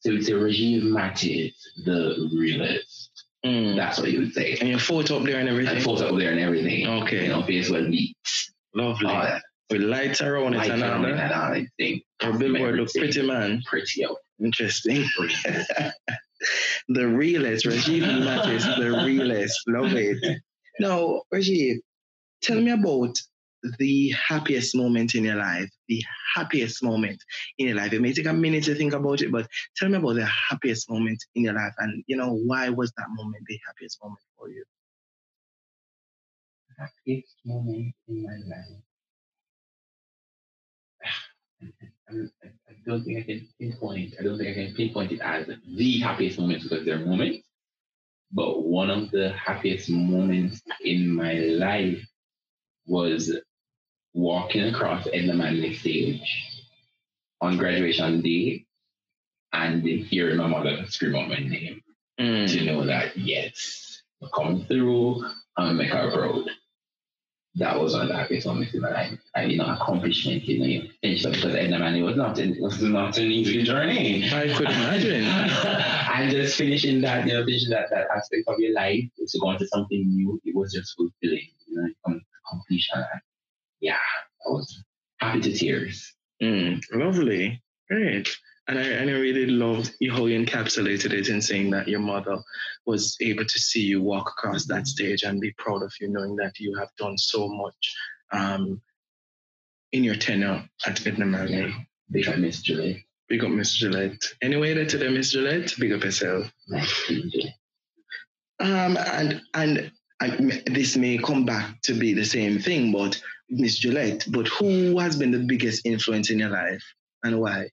So 0.00 0.12
it's 0.12 0.28
a 0.28 0.32
Rajiv 0.32 0.82
Mattis 0.82 1.52
the 1.84 2.30
realist. 2.34 3.24
Mm. 3.44 3.76
That's 3.76 3.98
what 3.98 4.10
you 4.10 4.20
would 4.20 4.32
say. 4.32 4.56
and 4.60 4.68
your 4.68 4.78
photo 4.78 5.16
up 5.18 5.24
there 5.24 5.38
and 5.40 5.48
everything. 5.48 5.76
And 5.76 5.84
photo 5.84 6.08
up 6.08 6.18
there 6.18 6.30
and 6.30 6.40
everything. 6.40 6.86
Okay. 6.86 7.24
You 7.24 7.28
know, 7.28 7.42
face 7.42 7.70
well 7.70 7.88
beats. 7.90 8.52
Lovely. 8.74 9.08
All 9.08 9.22
that. 9.22 9.42
With 9.70 9.82
lights 9.82 10.20
around 10.20 10.54
it 10.54 10.68
and 10.68 10.82
all 10.82 11.02
that. 11.02 11.32
and 11.32 11.32
all. 11.32 12.30
Your 12.30 12.38
billboard 12.38 12.76
look 12.76 12.92
pretty, 12.92 13.22
man. 13.22 13.62
Pretty 13.66 14.04
out. 14.04 14.16
Interesting. 14.42 15.06
the 16.88 17.06
realist, 17.06 17.66
Rajiv 17.66 18.02
Mattis, 18.02 18.64
the 18.78 19.04
realist. 19.04 19.58
Love 19.66 19.94
it. 19.94 20.40
Now, 20.78 21.20
Rajiv, 21.34 21.80
tell 22.42 22.60
me 22.60 22.70
about 22.70 23.16
the 23.78 24.10
happiest 24.10 24.74
moment 24.74 25.14
in 25.14 25.24
your 25.24 25.36
life. 25.36 25.68
The 25.88 26.02
happiest 26.34 26.82
moment 26.82 27.22
in 27.58 27.68
your 27.68 27.76
life. 27.76 27.92
It 27.92 28.00
may 28.00 28.12
take 28.12 28.26
a 28.26 28.32
minute 28.32 28.64
to 28.64 28.74
think 28.74 28.94
about 28.94 29.20
it, 29.20 29.30
but 29.30 29.46
tell 29.76 29.88
me 29.88 29.98
about 29.98 30.14
the 30.14 30.26
happiest 30.26 30.90
moment 30.90 31.22
in 31.34 31.44
your 31.44 31.54
life 31.54 31.74
and, 31.78 32.02
you 32.06 32.16
know, 32.16 32.32
why 32.32 32.70
was 32.70 32.92
that 32.96 33.06
moment 33.10 33.44
the 33.46 33.58
happiest 33.66 33.98
moment 34.02 34.20
for 34.38 34.48
you? 34.48 34.64
happiest 36.80 37.34
moment 37.44 37.94
in 38.08 38.22
my 38.22 38.36
life. 38.46 38.82
I, 42.10 42.72
don't 42.86 43.04
think 43.04 43.18
I 43.18 43.22
can 43.22 43.48
pinpoint. 43.60 44.14
I 44.18 44.22
don't 44.22 44.38
think 44.38 44.50
I 44.50 44.54
can 44.54 44.74
pinpoint 44.74 45.12
it 45.12 45.20
as 45.20 45.46
the 45.76 45.98
happiest 45.98 46.38
moment 46.38 46.62
because 46.62 46.84
there 46.84 46.96
are 46.96 47.04
moments. 47.04 47.46
But 48.32 48.64
one 48.64 48.90
of 48.90 49.10
the 49.10 49.32
happiest 49.32 49.90
moments 49.90 50.62
in 50.82 51.08
my 51.14 51.34
life 51.34 52.02
was 52.90 53.32
walking 54.12 54.64
across 54.64 55.06
Edna 55.12 55.34
Manley 55.34 55.74
stage 55.74 56.64
on 57.40 57.56
graduation 57.56 58.20
day 58.20 58.66
and 59.52 59.82
hearing 59.82 60.36
my 60.36 60.48
mother 60.48 60.84
scream 60.88 61.14
out 61.14 61.28
my 61.28 61.36
name 61.36 61.80
mm. 62.20 62.48
to 62.48 62.64
know 62.64 62.84
that 62.84 63.16
yes, 63.16 64.02
we're 64.20 64.28
coming 64.30 64.64
through, 64.66 65.24
I'm 65.56 65.66
gonna 65.66 65.74
make 65.74 65.90
her 65.90 66.10
proud. 66.10 66.46
That 67.56 67.80
was 67.80 67.94
one 67.94 68.02
of 68.02 68.08
the 68.08 68.16
happiest 68.16 68.46
moments 68.46 68.74
in 68.74 68.80
my 68.80 68.90
life. 68.90 69.18
And 69.34 69.50
you 69.50 69.58
know, 69.58 69.66
accomplishment, 69.66 70.44
you 70.44 70.58
know, 70.82 70.88
finished 71.00 71.26
up 71.26 71.32
because 71.32 71.54
Edna 71.54 71.78
Man, 71.78 71.96
it 71.96 72.02
was 72.02 72.16
not 72.16 72.38
an, 72.38 72.54
it 72.54 72.60
was 72.60 72.80
not 72.82 73.18
an 73.18 73.24
easy 73.30 73.62
journey. 73.62 74.24
I 74.32 74.52
could 74.54 74.66
imagine. 74.66 75.24
and 76.14 76.30
just 76.30 76.56
finishing 76.56 77.00
that, 77.02 77.26
you 77.26 77.34
know, 77.34 77.44
finishing 77.44 77.70
that, 77.70 77.90
that 77.90 78.06
aspect 78.16 78.44
of 78.48 78.58
your 78.58 78.72
life 78.74 79.04
to 79.16 79.38
go 79.40 79.48
on 79.48 79.58
to 79.58 79.66
something 79.66 80.08
new, 80.08 80.40
it 80.44 80.54
was 80.54 80.72
just 80.72 80.96
fulfilling, 80.96 81.48
you 81.66 81.76
know, 81.76 82.20
come 82.50 82.58
to 82.58 82.64
completion. 82.66 82.98
And 82.98 83.20
yeah, 83.80 83.98
I 84.46 84.50
was 84.50 84.84
happy 85.18 85.40
to 85.40 85.52
tears. 85.52 86.14
Mm, 86.42 86.80
lovely. 86.92 87.62
Great. 87.88 88.28
And 88.68 88.78
I, 88.78 88.82
and 88.82 89.10
I 89.10 89.14
really 89.14 89.46
loved 89.46 89.88
how 90.10 90.26
you 90.26 90.38
encapsulated 90.38 91.12
it 91.12 91.28
in 91.28 91.42
saying 91.42 91.70
that 91.70 91.88
your 91.88 92.00
mother 92.00 92.38
was 92.86 93.16
able 93.20 93.44
to 93.44 93.58
see 93.58 93.80
you 93.80 94.00
walk 94.00 94.28
across 94.30 94.66
that 94.66 94.86
stage 94.86 95.24
and 95.24 95.40
be 95.40 95.52
proud 95.58 95.82
of 95.82 95.92
you, 96.00 96.08
knowing 96.08 96.36
that 96.36 96.58
you 96.60 96.76
have 96.78 96.90
done 96.96 97.18
so 97.18 97.48
much 97.48 97.96
um, 98.32 98.80
in 99.92 100.04
your 100.04 100.14
tenure 100.14 100.68
at 100.86 101.04
Edna 101.06 101.26
Manley. 101.26 101.68
Yeah. 101.68 101.74
Big 102.12 102.28
up 102.28 102.38
Miss 102.38 102.62
Julie. 102.62 103.06
Big 103.28 103.44
up 103.44 103.50
Miss 103.50 103.74
Gillette. 103.74 104.24
Anyway, 104.42 104.74
there 104.74 104.86
to 104.86 104.98
them, 104.98 105.14
Miss 105.14 105.32
Gillette, 105.32 105.74
big 105.78 105.92
up 105.92 106.04
yourself. 106.04 106.50
Nice 106.68 107.06
to 107.06 107.14
you. 107.14 107.48
Um, 108.60 108.96
and 108.96 109.40
and 109.54 109.92
I, 110.20 110.60
this 110.66 110.96
may 110.96 111.16
come 111.18 111.44
back 111.46 111.80
to 111.82 111.94
be 111.94 112.12
the 112.12 112.24
same 112.24 112.58
thing, 112.58 112.92
but 112.92 113.20
Miss 113.48 113.78
Gillette, 113.78 114.26
but 114.30 114.46
who 114.48 114.98
has 114.98 115.16
been 115.16 115.30
the 115.30 115.38
biggest 115.38 115.86
influence 115.86 116.30
in 116.30 116.38
your 116.38 116.50
life 116.50 116.82
and 117.24 117.40
why? 117.40 117.68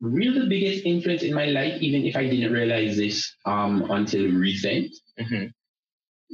Really 0.00 0.40
the 0.40 0.46
biggest 0.48 0.84
influence 0.84 1.22
in 1.22 1.32
my 1.34 1.46
life, 1.46 1.80
even 1.80 2.04
if 2.04 2.16
I 2.16 2.28
didn't 2.28 2.52
realize 2.52 2.96
this 2.96 3.34
um, 3.46 3.88
until 3.90 4.30
recent, 4.32 4.92
Mm-hmm. 5.20 5.46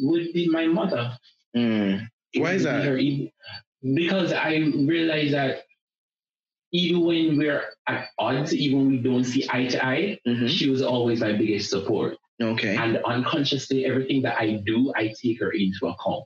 would 0.07 0.33
be 0.33 0.49
my 0.49 0.67
mother. 0.67 1.19
Mm. 1.57 2.07
Why 2.37 2.53
is 2.53 2.63
that? 2.63 2.85
Her 2.85 2.97
Because 3.83 4.33
I 4.33 4.55
realize 4.57 5.33
that 5.33 5.65
even 6.73 7.01
when 7.05 7.37
we're 7.37 7.65
at 7.89 8.07
odds, 8.19 8.55
even 8.55 8.79
when 8.79 8.89
we 8.91 8.99
don't 8.99 9.25
see 9.25 9.47
eye 9.51 9.67
to 9.67 9.85
eye, 9.85 10.19
Mhm. 10.27 10.49
she 10.49 10.71
was 10.71 10.81
always 10.83 11.21
my 11.21 11.33
biggest 11.33 11.71
support. 11.71 12.17
Okay. 12.41 12.77
And 12.77 12.99
unconsciously, 12.99 13.85
everything 13.85 14.23
that 14.23 14.39
I 14.39 14.63
do, 14.65 14.93
I 14.97 15.13
take 15.21 15.41
her 15.41 15.51
into 15.51 15.87
account. 15.87 16.25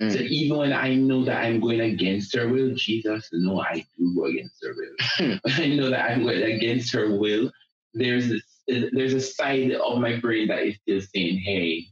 Mm. 0.00 0.12
So 0.12 0.18
even 0.18 0.58
when 0.58 0.72
I 0.72 0.94
know 0.94 1.24
that 1.24 1.44
I'm 1.44 1.60
going 1.60 1.80
against 1.80 2.34
her 2.36 2.48
will, 2.48 2.74
Jesus, 2.74 3.28
no, 3.32 3.60
I 3.60 3.84
do 3.96 4.14
go 4.14 4.26
against 4.26 4.62
her 4.62 4.74
will. 4.76 5.38
I 5.46 5.66
know 5.68 5.90
that 5.90 6.10
I'm 6.10 6.22
going 6.22 6.42
against 6.42 6.92
her 6.92 7.16
will, 7.16 7.50
there's 7.94 8.28
this, 8.28 8.42
there's 8.66 9.14
a 9.14 9.20
side 9.20 9.72
of 9.72 9.98
my 9.98 10.20
brain 10.20 10.48
that 10.48 10.62
is 10.62 10.76
still 10.76 11.00
saying, 11.00 11.38
hey, 11.38 11.86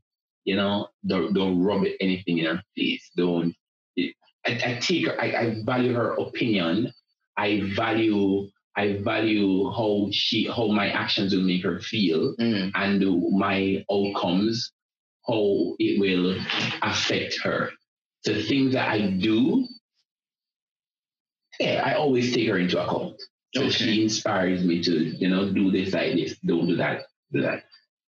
you 0.45 0.55
know, 0.55 0.88
don't, 1.07 1.33
don't 1.33 1.62
rub 1.62 1.85
it, 1.85 1.97
anything 2.01 2.38
in 2.38 2.47
her 2.47 2.62
face. 2.77 3.11
Don't. 3.16 3.55
I, 3.99 4.12
I 4.47 4.79
take 4.81 5.07
her, 5.07 5.21
I, 5.21 5.25
I 5.25 5.62
value 5.64 5.95
her 5.95 6.12
opinion. 6.12 6.92
I 7.37 7.62
value 7.75 8.49
I 8.76 8.98
value 9.02 9.70
how 9.70 10.08
she 10.12 10.46
how 10.46 10.66
my 10.68 10.90
actions 10.90 11.34
will 11.34 11.42
make 11.42 11.62
her 11.64 11.80
feel 11.80 12.34
Mm. 12.36 12.72
and 12.74 13.38
my 13.38 13.84
outcomes, 13.90 14.72
how 15.26 15.74
it 15.78 15.98
will 15.98 16.36
affect 16.82 17.38
her. 17.42 17.70
The 18.24 18.42
things 18.42 18.72
that 18.74 18.88
I 18.88 19.00
do, 19.10 19.66
yeah, 21.60 21.82
I 21.84 21.94
always 21.94 22.34
take 22.34 22.48
her 22.48 22.58
into 22.58 22.82
account. 22.82 23.16
So 23.54 23.62
Okay. 23.62 23.70
she 23.70 24.02
inspires 24.02 24.62
me 24.64 24.82
to, 24.82 24.92
you 24.92 25.28
know, 25.28 25.50
do 25.50 25.70
this 25.70 25.94
like 25.94 26.14
this, 26.14 26.36
don't 26.44 26.66
do 26.66 26.76
that, 26.76 27.06
do 27.32 27.40
that. 27.42 27.64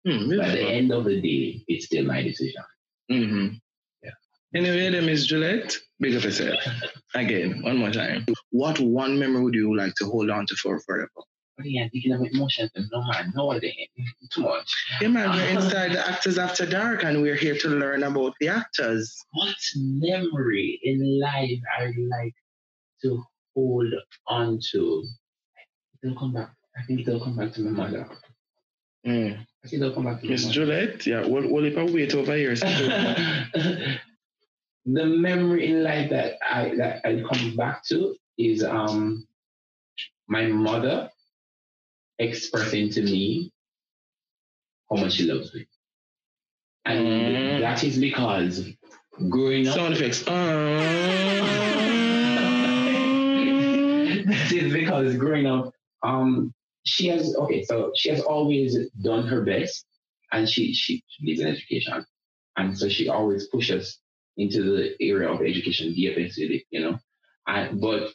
Mm, 0.07 0.37
But 0.37 0.47
at 0.47 0.53
the 0.53 0.63
end 0.65 0.93
of 0.93 1.05
the 1.05 1.21
day, 1.21 1.63
it's 1.69 1.87
still 1.87 2.05
my 2.05 2.23
decision. 2.23 2.63
Mm-hmm. 3.11 3.57
Anyway, 4.55 4.89
then 4.91 5.07
Miss 5.07 5.27
Gillette, 5.27 5.77
big 5.99 6.15
up 6.15 6.23
yourself. 6.23 6.61
Again, 7.15 7.61
one 7.63 7.77
more 7.77 7.91
time. 7.91 8.25
What 8.51 8.79
one 8.79 9.19
memory 9.19 9.43
would 9.43 9.55
you 9.55 9.77
like 9.77 9.95
to 9.97 10.05
hold 10.05 10.31
on 10.31 10.47
to 10.47 10.55
for 10.55 10.79
forever? 10.81 11.09
Yeah, 11.63 11.89
thinking 11.93 12.13
of 12.13 12.21
emotions, 12.21 12.71
no 12.75 13.05
man, 13.05 13.33
no 13.35 13.47
one 13.47 13.61
too 13.61 14.43
much. 14.43 14.87
Yeah, 15.01 15.09
man, 15.09 15.31
we're 15.31 15.49
inside 15.49 15.93
the 15.93 16.09
Actors 16.09 16.39
After 16.39 16.67
Dark 16.67 17.05
and 17.05 17.21
we're 17.23 17.37
here 17.37 17.57
to 17.59 17.69
learn 17.69 18.03
about 18.03 18.35
the 18.41 18.49
actors. 18.49 19.17
What 19.33 19.57
memory 19.77 20.81
in 20.83 21.21
life 21.21 21.61
I 21.79 21.87
would 21.87 22.09
like 22.09 22.35
to 23.03 23.23
hold 23.55 23.93
on 24.27 24.61
to? 24.73 25.05
It'll 26.03 26.17
come 26.17 26.33
back. 26.33 26.51
I 26.77 26.83
think 26.87 27.01
it'll 27.01 27.21
come 27.21 27.37
back 27.37 27.53
to 27.55 27.63
my 27.63 27.71
mother. 27.71 28.09
Mm. 29.07 29.39
I 29.65 29.69
think 29.69 29.83
it'll 29.83 29.95
come 29.95 30.05
back 30.05 30.21
to 30.23 30.29
Miss. 30.29 30.47
Gillette, 30.47 31.07
yeah, 31.07 31.27
we'll, 31.27 31.49
we'll 31.49 31.93
wait 31.93 32.15
over 32.15 32.35
here. 32.37 32.57
the 34.87 35.07
memory 35.07 35.67
in 35.71 35.83
life 35.83 36.11
that 36.11 36.35
I 36.47 36.75
that 36.77 37.01
I 37.05 37.23
come 37.33 37.57
back 37.57 37.85
to 37.87 38.15
is 38.39 38.63
um 38.63 39.27
my 40.29 40.47
mother 40.47 41.11
expressing 42.19 42.91
to 42.91 43.03
me 43.03 43.53
how 44.91 44.97
much 44.97 45.15
she 45.15 45.25
loves 45.25 45.55
me. 45.55 45.67
And 46.85 47.07
Mm. 47.07 47.61
that 47.61 47.83
is 47.83 47.99
because 47.99 48.69
growing 49.31 49.67
up 49.69 49.75
Sound 49.75 49.95
effects. 49.95 50.23
that 54.27 54.53
is 54.53 54.73
because 54.73 55.17
growing 55.17 55.47
up, 55.47 55.73
um, 56.03 56.53
she 56.85 57.09
has 57.09 57.35
okay, 57.37 57.65
so 57.65 57.91
she 57.95 58.11
has 58.11 58.21
always 58.21 58.77
done 59.03 59.27
her 59.27 59.43
best, 59.43 59.87
and 60.33 60.49
she 60.49 60.75
she 60.75 61.03
needs 61.21 61.41
an 61.41 61.49
education, 61.49 62.05
and 62.57 62.77
so 62.77 62.89
she 62.89 63.09
always 63.09 63.47
pushes 63.49 63.99
into 64.37 64.63
the 64.63 64.95
area 65.01 65.31
of 65.31 65.41
education, 65.41 65.93
deep 65.95 66.17
with 66.17 66.33
it, 66.37 66.65
you 66.71 66.81
know, 66.81 66.99
I 67.47 67.71
but 67.73 68.13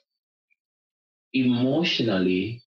emotionally, 1.33 2.63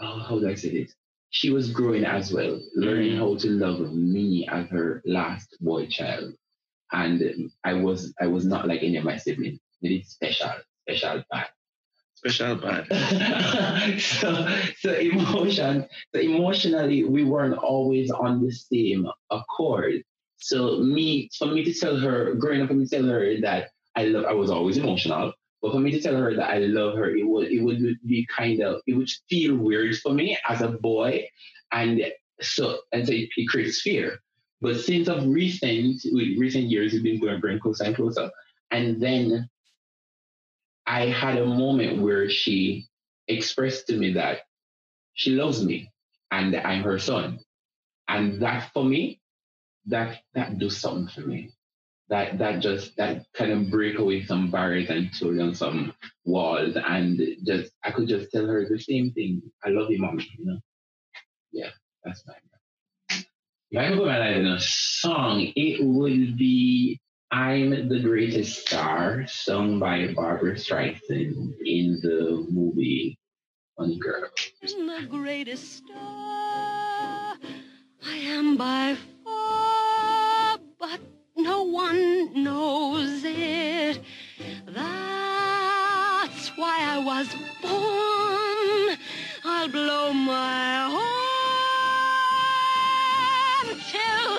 oh, 0.00 0.18
how 0.20 0.38
do 0.38 0.48
I 0.48 0.54
say 0.54 0.70
this? 0.70 0.94
She 1.30 1.50
was 1.50 1.70
growing 1.72 2.04
as 2.04 2.32
well, 2.32 2.60
learning 2.74 3.16
how 3.18 3.36
to 3.36 3.48
love 3.50 3.80
me 3.92 4.48
as 4.50 4.68
her 4.70 5.02
last 5.04 5.56
boy 5.60 5.86
child, 5.86 6.34
and 6.92 7.50
I 7.64 7.74
was 7.74 8.14
I 8.20 8.26
was 8.26 8.46
not 8.46 8.66
like 8.66 8.82
any 8.82 8.96
of 8.96 9.04
my 9.04 9.16
siblings. 9.16 9.58
It 9.82 9.88
is 9.88 10.08
special, 10.08 10.50
special 10.88 11.24
bad. 11.30 11.46
special 12.14 12.56
bad. 12.56 14.00
so, 14.00 14.48
so 14.78 14.92
emotion, 14.94 15.86
so 16.14 16.20
emotionally, 16.20 17.04
we 17.04 17.24
weren't 17.24 17.58
always 17.58 18.10
on 18.10 18.42
the 18.42 18.52
same 18.52 19.06
accord. 19.30 20.02
So 20.38 20.78
me, 20.78 21.30
for 21.38 21.46
me 21.46 21.64
to 21.64 21.72
tell 21.72 21.98
her, 21.98 22.34
growing 22.34 22.62
up, 22.62 22.68
for 22.68 22.74
me 22.74 22.86
to 22.86 22.96
tell 22.96 23.08
her 23.08 23.40
that 23.40 23.70
I 23.96 24.04
love, 24.04 24.24
I 24.26 24.32
was 24.32 24.50
always 24.50 24.76
emotional. 24.76 25.32
But 25.62 25.72
for 25.72 25.80
me 25.80 25.90
to 25.92 26.00
tell 26.00 26.16
her 26.16 26.34
that 26.34 26.50
I 26.50 26.58
love 26.58 26.96
her, 26.96 27.16
it 27.16 27.26
would 27.26 27.48
it 27.50 27.60
would 27.60 27.98
be 28.06 28.26
kind 28.26 28.60
of 28.60 28.82
it 28.86 28.94
would 28.94 29.10
feel 29.28 29.56
weird 29.56 29.96
for 29.98 30.12
me 30.12 30.36
as 30.48 30.60
a 30.60 30.68
boy, 30.68 31.26
and 31.72 32.00
so 32.40 32.78
and 32.92 33.06
so 33.06 33.12
it, 33.12 33.28
it 33.36 33.48
creates 33.48 33.80
fear. 33.80 34.18
But 34.60 34.76
since 34.76 35.08
of 35.08 35.26
recent 35.26 36.02
recent 36.36 36.64
years, 36.64 36.92
we've 36.92 37.02
been 37.02 37.20
going 37.20 37.40
growing 37.40 37.58
closer 37.58 37.84
and 37.84 37.96
closer, 37.96 38.30
and 38.70 39.00
then 39.02 39.48
I 40.86 41.06
had 41.06 41.38
a 41.38 41.46
moment 41.46 42.02
where 42.02 42.28
she 42.30 42.86
expressed 43.26 43.88
to 43.88 43.96
me 43.96 44.12
that 44.12 44.40
she 45.14 45.32
loves 45.32 45.64
me 45.64 45.90
and 46.30 46.54
I'm 46.54 46.82
her 46.82 46.98
son, 46.98 47.40
and 48.08 48.40
that 48.42 48.70
for 48.72 48.84
me, 48.84 49.20
that 49.86 50.18
that 50.34 50.58
do 50.58 50.70
something 50.70 51.08
for 51.08 51.28
me 51.28 51.50
that 52.08 52.38
that 52.38 52.60
just 52.60 52.96
that 52.96 53.24
kind 53.34 53.50
of 53.50 53.70
break 53.70 53.98
away 53.98 54.24
some 54.24 54.50
barriers 54.50 54.90
and 54.90 55.12
throw 55.14 55.34
down 55.34 55.54
some 55.54 55.92
walls 56.24 56.76
and 56.76 57.20
just 57.44 57.72
I 57.82 57.90
could 57.90 58.08
just 58.08 58.30
tell 58.30 58.46
her 58.46 58.66
the 58.68 58.78
same 58.78 59.12
thing. 59.12 59.42
I 59.64 59.70
love 59.70 59.90
you, 59.90 59.98
mommy. 59.98 60.28
You 60.38 60.46
know. 60.46 60.58
Yeah, 61.52 61.70
that's 62.04 62.24
my. 62.26 62.34
If 63.70 63.78
I 63.78 63.88
could 63.88 63.98
put 63.98 64.06
my 64.06 64.18
life 64.18 64.36
in 64.36 64.46
a 64.46 64.60
song, 64.60 65.52
it 65.56 65.84
would 65.84 66.38
be 66.38 67.00
"I'm 67.32 67.88
the 67.88 68.00
Greatest 68.00 68.66
Star," 68.66 69.26
sung 69.26 69.80
by 69.80 70.12
Barbra 70.14 70.54
Streisand 70.54 71.54
in 71.64 71.98
the 72.02 72.46
movie 72.48 73.18
Funny 73.76 73.98
Girl. 73.98 74.30
I'm 74.62 74.86
the 74.86 75.06
greatest 75.08 75.78
star. 75.78 77.36
I 78.08 78.14
am 78.14 78.56
by 78.56 78.96
no 81.46 81.62
one 81.62 82.42
knows 82.42 83.22
it. 83.24 84.00
That's 84.66 86.48
why 86.56 86.76
I 86.94 86.98
was 87.10 87.28
born. 87.62 88.98
I'll 89.44 89.68
blow 89.68 90.12
my 90.12 90.88
horn 90.94 91.06
till 93.92 94.32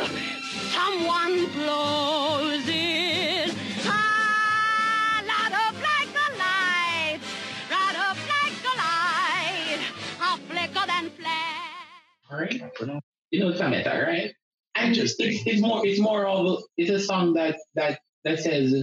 someone 0.75 1.35
blows 1.55 2.65
it. 2.67 3.55
Ah, 3.85 5.23
light 5.31 5.53
up 5.65 5.77
like 5.89 6.13
a 6.25 6.29
light, 6.45 7.21
up 8.09 8.19
like 8.35 8.59
a 8.71 8.73
light, 8.83 9.81
I'll 10.19 10.41
flicker 10.49 10.85
flash. 11.17 12.29
All 12.29 12.37
right. 12.39 12.61
You 13.31 13.39
know 13.39 13.51
Samantha, 13.53 13.93
right? 14.05 14.31
And 14.77 14.89
Interesting. 14.89 15.33
it's, 15.33 15.43
it's 15.47 15.61
more 15.61 15.85
it's 15.85 15.99
more 15.99 16.27
of 16.27 16.63
it's 16.77 16.91
a 16.91 16.99
song 16.99 17.33
that 17.33 17.57
that 17.75 17.99
that 18.23 18.39
says 18.39 18.73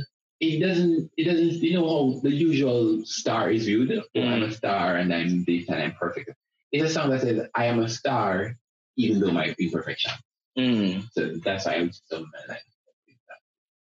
it 0.41 0.61
doesn't 0.61 1.11
it 1.17 1.25
doesn't 1.25 1.63
you 1.63 1.75
know 1.75 1.89
how 1.89 2.21
the 2.21 2.31
usual 2.31 3.05
star 3.05 3.51
is 3.51 3.67
viewed. 3.67 3.93
Oh, 3.93 4.21
I'm 4.21 4.43
a 4.43 4.53
star 4.53 4.97
and 4.97 5.15
I'm 5.15 5.45
this 5.45 5.69
and 5.69 5.81
I'm 5.83 5.93
perfect. 5.93 6.31
It's 6.73 6.91
a 6.91 6.93
song 6.93 7.11
that 7.11 7.21
says 7.23 7.47
I 7.55 7.67
am 7.67 7.79
a 7.81 7.89
star 7.89 8.57
even 8.97 9.21
though 9.21 9.33
my 9.33 9.55
imperfection. 9.59 10.13
Mm. 10.59 11.09
So 11.13 11.35
that's 11.45 11.67
why 11.67 11.75
I 11.75 11.83
was 11.83 12.03
so 12.09 12.27
like 12.49 12.61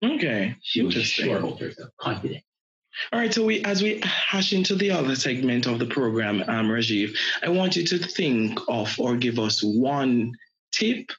Okay. 0.04 0.56
she 0.62 0.82
was 0.82 0.94
sure 0.94 1.38
about 1.38 1.60
herself, 1.60 1.90
confident. 1.96 2.42
All 3.12 3.20
right, 3.20 3.32
so 3.32 3.44
we 3.44 3.64
as 3.64 3.82
we 3.82 4.00
hash 4.02 4.52
into 4.52 4.74
the 4.74 4.90
other 4.90 5.14
segment 5.14 5.66
of 5.66 5.78
the 5.78 5.86
program, 5.86 6.42
um, 6.48 6.68
Rajiv, 6.68 7.16
I 7.42 7.48
want 7.48 7.76
you 7.76 7.84
to 7.86 7.98
think 7.98 8.58
of 8.68 8.98
or 8.98 9.16
give 9.16 9.38
us 9.38 9.62
one 9.62 10.32
tip 10.72 11.10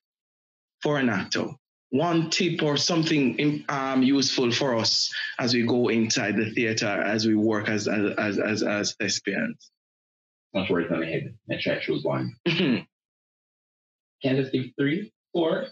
for 0.83 0.99
an 0.99 1.09
actor. 1.09 1.47
One 1.91 2.29
tip 2.29 2.61
or 2.61 2.75
something 2.75 3.63
um, 3.69 4.03
useful 4.03 4.51
for 4.51 4.75
us 4.75 5.11
as 5.39 5.53
we 5.53 5.65
go 5.65 5.87
inside 5.89 6.35
the 6.35 6.51
theater, 6.51 6.87
as 6.87 7.25
we 7.25 7.35
work 7.35 7.69
as 7.69 7.87
as 7.87 8.11
as 8.17 8.39
as, 8.39 8.63
as 8.63 8.95
thespians. 8.95 9.71
Much 10.53 10.69
words 10.69 10.91
on 10.91 10.99
my 10.99 11.05
head. 11.05 11.33
I 11.49 11.55
try 11.59 11.75
to 11.75 11.81
choose 11.81 12.03
one. 12.03 12.35
Can 12.45 12.85
I 14.23 14.33
just 14.35 14.51
give 14.51 14.65
three? 14.77 15.11
Four. 15.33 15.67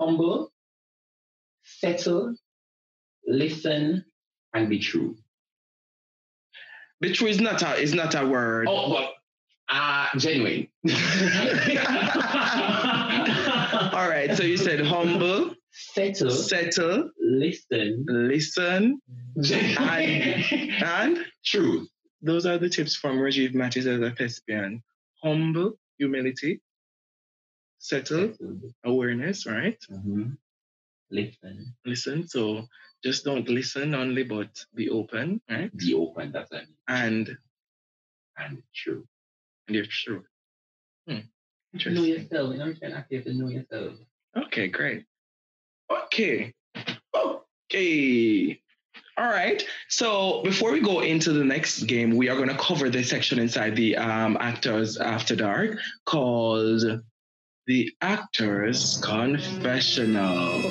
Humble, 0.00 0.50
settle, 1.62 2.34
listen, 3.26 4.04
and 4.54 4.68
be 4.68 4.78
true. 4.78 5.16
Be 7.00 7.12
true 7.12 7.28
is 7.28 7.40
not 7.40 7.62
a 7.62 7.74
is 7.76 7.92
not 7.94 8.14
a 8.14 8.26
word. 8.26 8.66
Oh, 8.68 8.90
well, 8.90 9.12
uh, 9.70 10.06
genuine. 10.18 10.68
All 13.92 14.08
right, 14.08 14.34
so 14.36 14.42
you 14.42 14.56
said 14.56 14.80
humble, 14.80 15.54
Settle, 15.72 16.30
settle, 16.30 17.10
listen, 17.20 18.04
listen, 18.08 19.00
genuine, 19.40 20.44
and 20.82 21.24
true. 21.44 21.86
those 22.22 22.44
are 22.46 22.58
the 22.58 22.68
tips 22.68 22.96
from 22.96 23.18
Rajiv 23.18 23.54
Mattis 23.54 23.86
as 23.86 24.00
a 24.00 24.10
thespian. 24.14 24.82
Humble, 25.22 25.78
humility, 25.98 26.60
settle, 27.78 28.32
awareness, 28.84 29.46
right? 29.46 29.78
Mhm. 29.90 30.36
Listen, 31.10 31.74
Listen. 31.84 32.28
So 32.28 32.66
just 33.04 33.24
don't 33.24 33.48
listen 33.48 33.94
only, 33.94 34.22
but 34.24 34.64
be 34.74 34.88
open, 34.90 35.40
right? 35.50 35.74
be 35.76 35.94
open, 35.94 36.32
that's 36.32 36.52
it. 36.52 36.66
And 36.88 37.36
And 38.38 38.62
true. 38.74 39.06
You're 39.74 39.86
true. 39.86 40.24
Hmm. 41.06 41.14
Know 41.14 41.22
Interesting. 41.74 42.04
yourself. 42.04 42.52
You 42.52 42.58
know, 42.58 42.74
you're 42.82 42.96
active 42.96 43.24
to 43.24 43.32
know 43.32 43.48
yourself. 43.48 43.94
Okay, 44.36 44.68
great. 44.68 45.04
Okay. 45.90 46.52
Okay. 47.14 48.60
All 49.16 49.28
right. 49.28 49.62
So 49.88 50.42
before 50.42 50.72
we 50.72 50.80
go 50.80 51.00
into 51.00 51.32
the 51.32 51.44
next 51.44 51.82
game, 51.84 52.16
we 52.16 52.28
are 52.28 52.36
going 52.36 52.48
to 52.48 52.56
cover 52.56 52.88
the 52.90 53.02
section 53.02 53.38
inside 53.38 53.76
the 53.76 53.96
um, 53.96 54.36
Actors 54.40 54.96
After 54.96 55.36
Dark 55.36 55.78
called 56.06 56.82
The 57.66 57.92
Actors 58.00 59.00
Confessionals. 59.04 60.64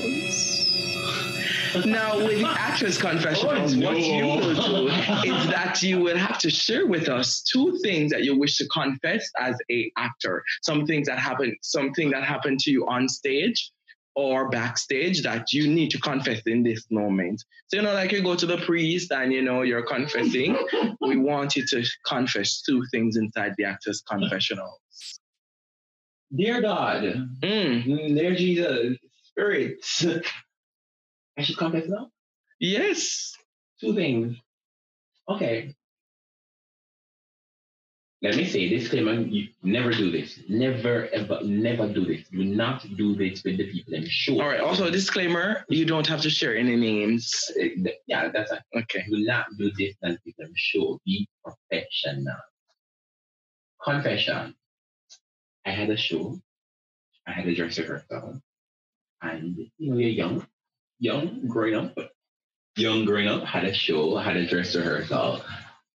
Now, 1.86 2.18
with 2.18 2.44
Actors 2.46 2.98
Confessionals, 2.98 3.76
Oh, 3.76 3.82
what 3.82 3.98
you 3.98 4.26
will 4.26 4.56
do 4.56 4.88
is 4.88 5.48
that 5.50 5.82
you 5.84 6.00
will 6.00 6.18
have 6.18 6.40
to 6.40 6.50
share 6.50 6.88
with 6.88 7.08
us 7.10 7.42
two 7.44 7.78
things 7.84 8.12
that 8.12 8.24
you 8.24 8.38
wish 8.38 8.58
to 8.58 8.68
confess 8.70 9.30
as 9.40 9.56
a 9.72 9.92
actor. 9.98 10.44
Some 10.64 10.86
things 10.86 11.08
that 11.08 11.20
happen, 11.20 11.56
something 11.62 12.10
that 12.12 12.24
happened 12.24 12.60
to 12.62 12.72
you 12.72 12.88
on 12.88 13.08
stage 13.08 13.72
or 14.16 14.50
backstage 14.50 15.22
that 15.24 15.54
you 15.54 15.68
need 15.68 15.92
to 15.92 16.00
confess 16.00 16.42
in 16.46 16.64
this 16.64 16.86
moment. 16.90 17.44
So, 17.68 17.78
you 17.78 17.84
know, 17.84 17.94
like 17.94 18.12
you 18.12 18.22
go 18.24 18.36
to 18.36 18.46
the 18.46 18.58
priest 18.58 19.12
and, 19.12 19.32
you 19.32 19.42
know, 19.42 19.62
you're 19.62 19.86
confessing. 19.86 20.58
we 21.02 21.18
want 21.18 21.56
you 21.56 21.66
to 21.68 21.86
confess 22.06 22.62
two 22.62 22.84
things 22.92 23.16
inside 23.16 23.54
the 23.58 23.66
actor's 23.66 24.02
confessional. 24.02 24.82
Dear 26.36 26.62
God, 26.62 27.04
Mm, 27.42 27.86
mm, 27.86 28.16
dear 28.16 28.36
Jesus, 28.36 28.98
Spirit, 29.24 29.84
I 31.38 31.42
should 31.44 31.58
confess 31.58 31.88
now? 31.88 32.10
yes. 32.60 33.36
Two 33.80 33.96
things. 33.96 34.36
Okay. 35.28 35.74
Let 38.22 38.36
me 38.36 38.46
say 38.46 38.68
disclaimer: 38.68 39.14
you 39.14 39.48
never 39.64 39.92
do 39.92 40.12
this. 40.12 40.42
Never 40.50 41.08
ever, 41.14 41.40
never 41.44 41.88
do 41.88 42.06
this. 42.06 42.28
Do 42.30 42.44
not 42.44 42.86
do 42.98 43.16
this 43.16 43.44
with 43.46 43.58
the 43.58 43.72
people 43.72 43.94
in 43.94 44.06
show. 44.10 44.42
All 44.42 44.48
right. 44.50 44.60
Also, 44.60 44.88
a 44.88 44.92
disclaimer 44.92 45.64
you 45.70 45.86
don't 45.86 46.06
have 46.08 46.22
to 46.22 46.30
share 46.30 46.58
any 46.58 46.76
names. 46.76 47.50
Uh, 47.58 47.92
yeah, 48.08 48.28
that's 48.28 48.52
it. 48.52 48.60
Okay. 48.76 49.06
Do 49.10 49.24
not 49.24 49.46
do 49.58 49.72
this 49.78 49.96
and 50.02 50.18
people 50.26 50.44
in 50.46 50.52
show. 50.56 51.00
Be 51.06 51.30
professional. 51.46 52.36
Confession. 53.82 54.54
I 55.66 55.72
had 55.72 55.90
a 55.90 55.96
show. 55.98 56.38
I 57.26 57.32
had 57.32 57.48
a 57.48 57.56
dress 57.56 57.78
rehearsal, 57.80 58.42
and 59.22 59.56
you 59.78 59.92
know 59.92 59.98
you're 59.98 60.10
young, 60.10 60.46
young 61.00 61.48
growing 61.48 61.76
up, 61.76 61.98
young 62.76 63.06
growing 63.06 63.28
up. 63.28 63.44
Had 63.44 63.66
a 63.66 63.74
show. 63.74 64.18
Had 64.18 64.38
a 64.38 64.48
dress 64.48 64.76
rehearsal, 64.76 65.42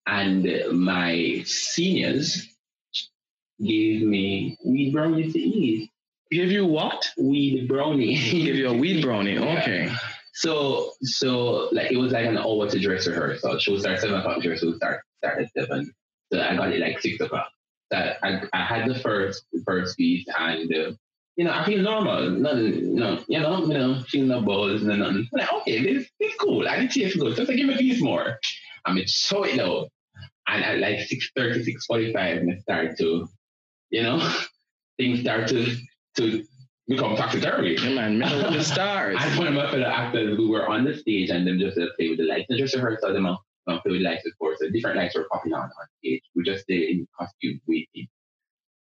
and 0.07 0.47
my 0.73 1.43
seniors 1.47 2.49
gave 3.62 4.03
me 4.03 4.57
weed 4.64 4.93
brownies 4.93 5.33
to 5.33 5.38
eat. 5.38 5.90
Give 6.31 6.51
you 6.51 6.67
what? 6.67 7.09
Weed 7.17 7.69
brownie. 7.69 8.17
Give 8.31 8.57
you 8.57 8.69
a 8.69 8.75
weed 8.75 9.03
brownie. 9.03 9.35
Yeah. 9.38 9.61
Okay. 9.61 9.95
So 10.35 10.90
so 11.03 11.69
like 11.71 11.93
it 11.93 11.97
was 11.97 12.12
like 12.12 12.27
an 12.27 12.38
hour 12.38 12.69
to 12.69 12.81
dress 12.81 13.07
rehearsal. 13.07 13.59
Show 13.59 13.79
start 13.79 14.01
seven 14.01 14.19
o'clock, 14.19 14.43
dress 14.43 14.62
will 14.62 14.75
start 14.75 15.03
start 15.19 15.43
at 15.43 15.53
seven. 15.53 15.93
So 16.33 16.40
I 16.40 16.57
got 16.57 16.73
it 16.73 16.81
like 16.81 17.01
six 17.01 17.21
o'clock. 17.21 17.49
So 17.93 17.99
I, 18.23 18.43
I 18.53 18.64
had 18.64 18.88
the 18.88 18.99
first 18.99 19.45
first 19.64 19.97
piece 19.97 20.27
and 20.37 20.75
uh, 20.75 20.93
you 21.37 21.44
know 21.44 21.53
I 21.53 21.64
feel 21.64 21.83
normal. 21.83 22.31
Nothing, 22.31 22.94
no, 22.94 23.23
you 23.29 23.40
know, 23.40 23.62
you 23.66 23.75
know, 23.75 24.03
feel 24.09 24.27
no 24.27 24.40
buzz, 24.40 24.83
no 24.83 24.97
nothing. 24.97 25.29
I'm 25.33 25.40
like 25.40 25.53
okay, 25.61 25.83
this 25.83 26.09
this 26.20 26.35
cool. 26.37 26.68
I 26.68 26.79
did 26.79 26.90
taste 26.90 27.18
good. 27.18 27.37
So 27.37 27.42
I 27.42 27.57
give 27.57 27.66
me 27.66 27.75
a 27.75 27.79
piece 27.79 28.01
more. 28.01 28.38
I 28.85 28.92
mean, 28.92 29.07
show 29.07 29.44
it 29.44 29.59
out. 29.59 29.88
And 30.47 30.62
at 30.62 30.79
like 30.79 30.99
6.30, 30.99 31.66
6.45, 31.90 32.16
I 32.16 32.59
start 32.61 32.99
to, 32.99 33.27
you 33.90 34.03
know, 34.03 34.31
things 34.99 35.20
start 35.20 35.49
to 35.49 35.77
to 36.18 36.44
become 36.87 37.16
taxidermy. 37.16 37.77
Yeah, 37.81 37.94
man, 37.94 38.18
middle 38.18 38.44
of 38.44 38.53
the 38.53 38.62
stars. 38.75 39.16
And 39.18 39.38
one 39.38 39.49
of 39.49 39.55
my 39.55 39.70
fellow 39.70 39.87
actors 39.87 40.37
who 40.37 40.51
were 40.51 40.68
on 40.68 40.85
the 40.85 40.97
stage 40.97 41.31
and 41.31 41.47
them 41.47 41.59
just 41.59 41.79
uh, 41.79 41.87
play 41.97 42.11
with 42.11 42.18
the 42.18 42.25
lights. 42.25 42.47
And 42.51 42.59
just 42.59 42.75
rehearsal 42.75 43.12
them 43.12 43.27
uh, 43.27 43.37
uh, 43.66 43.81
play 43.81 43.92
with 43.92 44.03
the 44.03 44.09
lights 44.09 44.25
before. 44.25 44.55
So 44.57 44.70
different 44.70 44.99
lights 44.99 45.16
were 45.16 45.27
popping 45.33 45.55
on 45.55 45.62
on 45.62 45.87
stage. 45.99 46.23
We 46.37 46.44
just 46.44 46.64
stayed 46.64 46.90
in 46.90 47.09
costume 47.18 47.61
waiting. 47.66 48.07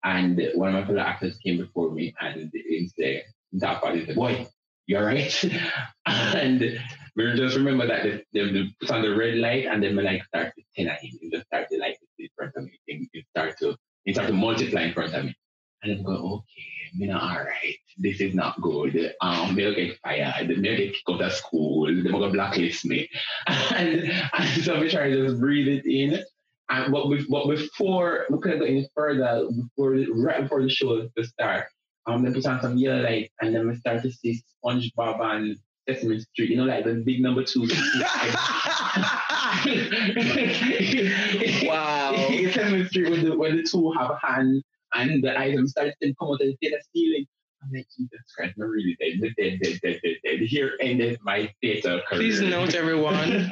And 0.04 0.42
one 0.56 0.70
of 0.70 0.76
my 0.76 0.86
fellow 0.86 1.02
actors 1.02 1.38
came 1.38 1.58
before 1.58 1.92
me 1.92 2.14
and 2.22 2.50
he 2.54 2.90
said, 2.98 3.24
that 3.54 3.82
body 3.82 4.06
said, 4.06 4.16
boy, 4.16 4.48
you're 4.88 5.06
right. 5.06 5.44
and 6.06 6.80
we 7.16 7.36
just 7.36 7.58
remember 7.58 7.88
that 7.88 8.24
they, 8.34 8.72
put 8.80 8.92
on 8.92 9.02
the 9.02 9.16
red 9.16 9.36
light 9.36 9.66
and 9.66 9.84
then 9.84 9.96
we 9.96 10.04
light 10.04 10.24
start 10.28 10.54
to 10.56 10.64
tell 10.76 10.96
him. 10.96 11.20
You 11.22 11.32
just 11.32 11.46
start 11.48 11.68
to 11.70 11.78
like 11.78 11.98
in 12.18 12.30
front 12.36 12.54
of 12.56 12.64
me. 12.64 13.10
You 13.14 13.24
start 13.36 13.58
to 13.60 13.76
you 14.06 14.14
start 14.14 14.28
to 14.28 14.34
multiply 14.34 14.84
in 14.84 14.94
front 14.94 15.14
of 15.14 15.26
me. 15.26 15.36
And 15.84 15.94
I'm 15.94 16.04
going, 16.04 16.18
okay, 16.18 17.02
I'm 17.02 17.08
not 17.08 17.22
all 17.22 17.44
right. 17.44 17.76
This 17.98 18.20
is 18.20 18.34
not 18.34 18.60
good. 18.62 19.14
Um, 19.22 19.56
they'll 19.56 19.76
get 19.76 19.98
fired. 20.00 20.50
They'll 20.50 20.62
get 20.62 20.94
kicked 20.94 21.10
out 21.10 21.22
of 21.22 21.34
school. 21.34 21.86
They're 21.86 22.12
to 22.12 22.30
blacklist 22.30 22.86
me. 22.86 23.10
and, 23.48 24.12
and 24.34 24.64
so 24.64 24.80
we 24.80 24.90
try 24.90 25.10
to 25.10 25.28
just 25.28 25.40
breathe 25.40 25.68
it 25.68 25.86
in. 25.86 26.24
And 26.70 26.92
but, 26.92 27.08
but 27.30 27.50
before 27.50 28.26
we 28.30 28.40
could 28.40 28.60
go 28.60 28.66
any 28.66 28.88
further, 28.96 29.48
before 29.50 29.98
right 30.14 30.44
before 30.44 30.62
the 30.62 30.70
show 30.70 31.08
to 31.08 31.24
start, 31.24 31.66
um, 32.06 32.24
they 32.24 32.32
put 32.32 32.46
on 32.46 32.62
some 32.62 32.78
yellow 32.78 33.02
light, 33.02 33.32
and 33.42 33.56
then 33.56 33.68
we 33.68 33.76
start 33.76 34.04
to 34.04 34.12
see 34.12 34.42
SpongeBob 34.64 35.20
and 35.22 35.58
Sesame 35.88 36.20
Street. 36.20 36.52
You 36.52 36.58
know, 36.58 36.66
like 36.66 36.86
the 36.86 37.02
big 37.06 37.22
number 37.22 37.44
two. 37.44 37.62
wow. 41.68 42.14
Sesame 42.52 42.86
Street 42.86 43.10
when 43.10 43.26
the 43.26 43.38
when 43.38 43.58
the 43.58 43.64
two 43.64 43.92
have 43.98 44.12
a 44.12 44.20
hand 44.26 44.64
and 44.94 45.24
the 45.24 45.38
items 45.38 45.72
starts 45.72 45.96
to 46.02 46.14
come 46.16 46.30
out 46.30 46.42
and 46.42 46.56
the 46.62 46.82
ceiling. 46.94 47.26
I'm 47.62 47.70
like, 47.74 47.88
Jesus 47.98 48.22
Christ, 48.36 48.56
I'm 48.58 48.70
really 48.70 48.96
dead, 49.00 49.20
dead, 49.22 49.34
dead, 49.38 49.60
dead, 49.84 50.00
dead, 50.02 50.16
dead. 50.24 50.40
Here 50.40 50.78
ended 50.80 51.20
my 51.24 51.54
theater 51.62 52.02
career. 52.08 52.22
Please 52.22 52.42
note, 52.42 52.74
everyone, 52.74 53.52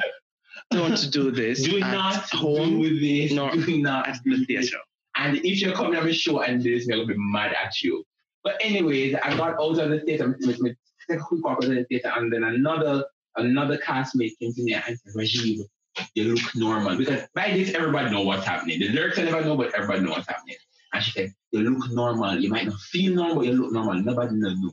don't 0.70 1.10
do 1.10 1.30
this. 1.30 1.62
Do 1.62 1.80
not 1.80 2.28
home 2.30 2.80
do 2.80 3.00
this. 3.00 3.32
nor 3.32 3.50
do 3.50 3.78
not 3.78 4.08
at 4.08 4.18
the 4.24 4.44
theater. 4.44 4.78
And 5.16 5.36
if 5.38 5.60
you're 5.60 5.74
coming 5.74 5.96
on 5.98 6.08
a 6.08 6.12
show 6.12 6.40
and 6.42 6.62
this, 6.62 6.88
I'm 6.88 6.98
gonna 6.98 7.06
be 7.06 7.14
mad 7.16 7.52
at 7.52 7.82
you. 7.82 8.04
But 8.44 8.56
anyways, 8.60 9.16
I 9.16 9.36
got 9.36 9.60
out 9.60 9.78
of 9.78 9.90
the 9.90 10.00
theater 10.00 10.36
with 10.40 10.60
me 10.60 10.74
quick 11.16 11.44
walk 11.44 11.58
out 11.58 11.64
of 11.64 11.70
the 11.70 11.84
theater, 11.84 12.12
and 12.14 12.32
then 12.32 12.44
another 12.44 13.04
another 13.36 13.78
castmate 13.78 14.38
came 14.38 14.52
to 14.52 14.62
me 14.62 14.74
and 14.74 14.84
said, 14.84 15.14
Rajiv, 15.14 15.60
you 16.14 16.34
look 16.34 16.56
normal. 16.56 16.96
Because 16.96 17.22
by 17.34 17.50
this, 17.52 17.74
everybody 17.74 18.10
know 18.10 18.22
what's 18.22 18.44
happening. 18.44 18.80
The 18.80 18.88
lyrics 18.90 19.18
I 19.18 19.22
never 19.22 19.42
know, 19.42 19.56
but 19.56 19.74
everybody 19.74 20.00
know 20.00 20.10
what's 20.10 20.28
happening. 20.28 20.56
And 20.92 21.02
she 21.02 21.12
said, 21.12 21.32
You 21.52 21.60
look 21.60 21.90
normal. 21.90 22.38
You 22.38 22.50
might 22.50 22.66
not 22.66 22.78
feel 22.80 23.14
normal, 23.14 23.36
but 23.36 23.46
you 23.46 23.52
look 23.52 23.72
normal. 23.72 23.94
Nobody 23.94 24.34
knows. 24.34 24.72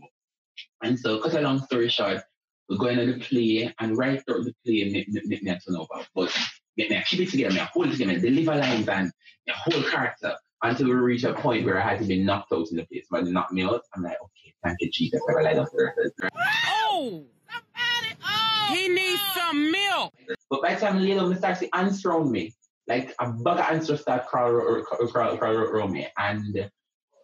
And 0.84 1.00
so, 1.00 1.20
cut 1.20 1.34
a 1.34 1.42
long 1.42 1.64
story 1.64 1.90
short, 1.90 2.22
we're 2.70 2.78
going 2.78 2.98
to 2.98 3.14
the 3.14 3.20
play, 3.20 3.74
and 3.80 3.98
right 3.98 4.24
through 4.26 4.44
the 4.44 4.54
play, 4.66 4.90
make 4.92 5.08
me, 5.10 5.22
me, 5.26 5.40
me 5.42 5.52
a 5.52 5.60
turn 5.60 5.76
over. 5.76 6.06
But 6.14 6.36
me, 6.78 6.90
me 6.90 7.04
keep 7.06 7.22
it 7.22 7.32
together, 7.32 7.54
me 7.54 7.60
hold 7.60 7.88
it 7.88 7.92
together, 7.94 8.14
me 8.14 8.20
deliver 8.20 8.56
lines 8.56 8.88
and 8.88 9.12
me 9.48 9.54
whole 9.56 9.84
character 9.84 10.36
until 10.64 10.88
we 10.88 10.94
reach 10.94 11.24
a 11.24 11.34
point 11.34 11.66
where 11.66 11.82
I 11.82 11.90
had 11.90 12.00
to 12.00 12.06
be 12.06 12.24
knocked 12.24 12.52
out 12.52 12.68
in 12.72 12.78
the 12.78 12.86
place. 12.86 13.06
But 13.10 13.28
knocked 13.28 13.54
me 13.54 13.64
out. 13.64 13.82
I'm 13.96 14.04
like, 14.04 14.18
okay, 14.22 14.54
thank 14.64 14.78
you, 14.80 14.90
Jesus. 14.92 15.22
I 15.30 15.42
lied 15.42 15.58
up 15.58 15.70
there. 15.76 15.96
Oh! 16.36 17.24
Somebody, 17.48 18.16
oh! 18.26 18.74
He 18.74 18.88
needs 18.88 19.22
some 19.36 19.72
milk! 19.72 20.14
But 20.50 20.62
by 20.62 20.74
the 20.74 20.82
time 20.82 21.02
later, 21.02 21.22
I 21.22 21.36
start 21.36 21.60
to 21.60 21.76
ants 21.76 22.04
around 22.06 22.32
me. 22.32 22.54
Like 22.88 23.16
a 23.20 23.32
bug 23.32 23.60
of 23.60 23.88
just 23.88 24.04
start 24.04 24.28
crawl, 24.28 24.52
or, 24.52 24.84
crawl, 24.84 25.08
crawl, 25.08 25.38
crawl 25.38 25.56
around 25.56 25.92
me. 25.92 26.08
And 26.18 26.70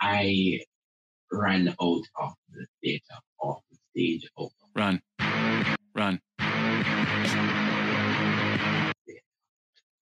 I 0.01 0.59
ran 1.31 1.69
out 1.69 2.03
of 2.19 2.33
the 2.51 2.65
theater, 2.81 3.03
off 3.39 3.61
the 3.69 3.77
stage. 3.91 4.29
Run. 4.37 4.49
Run. 4.75 5.01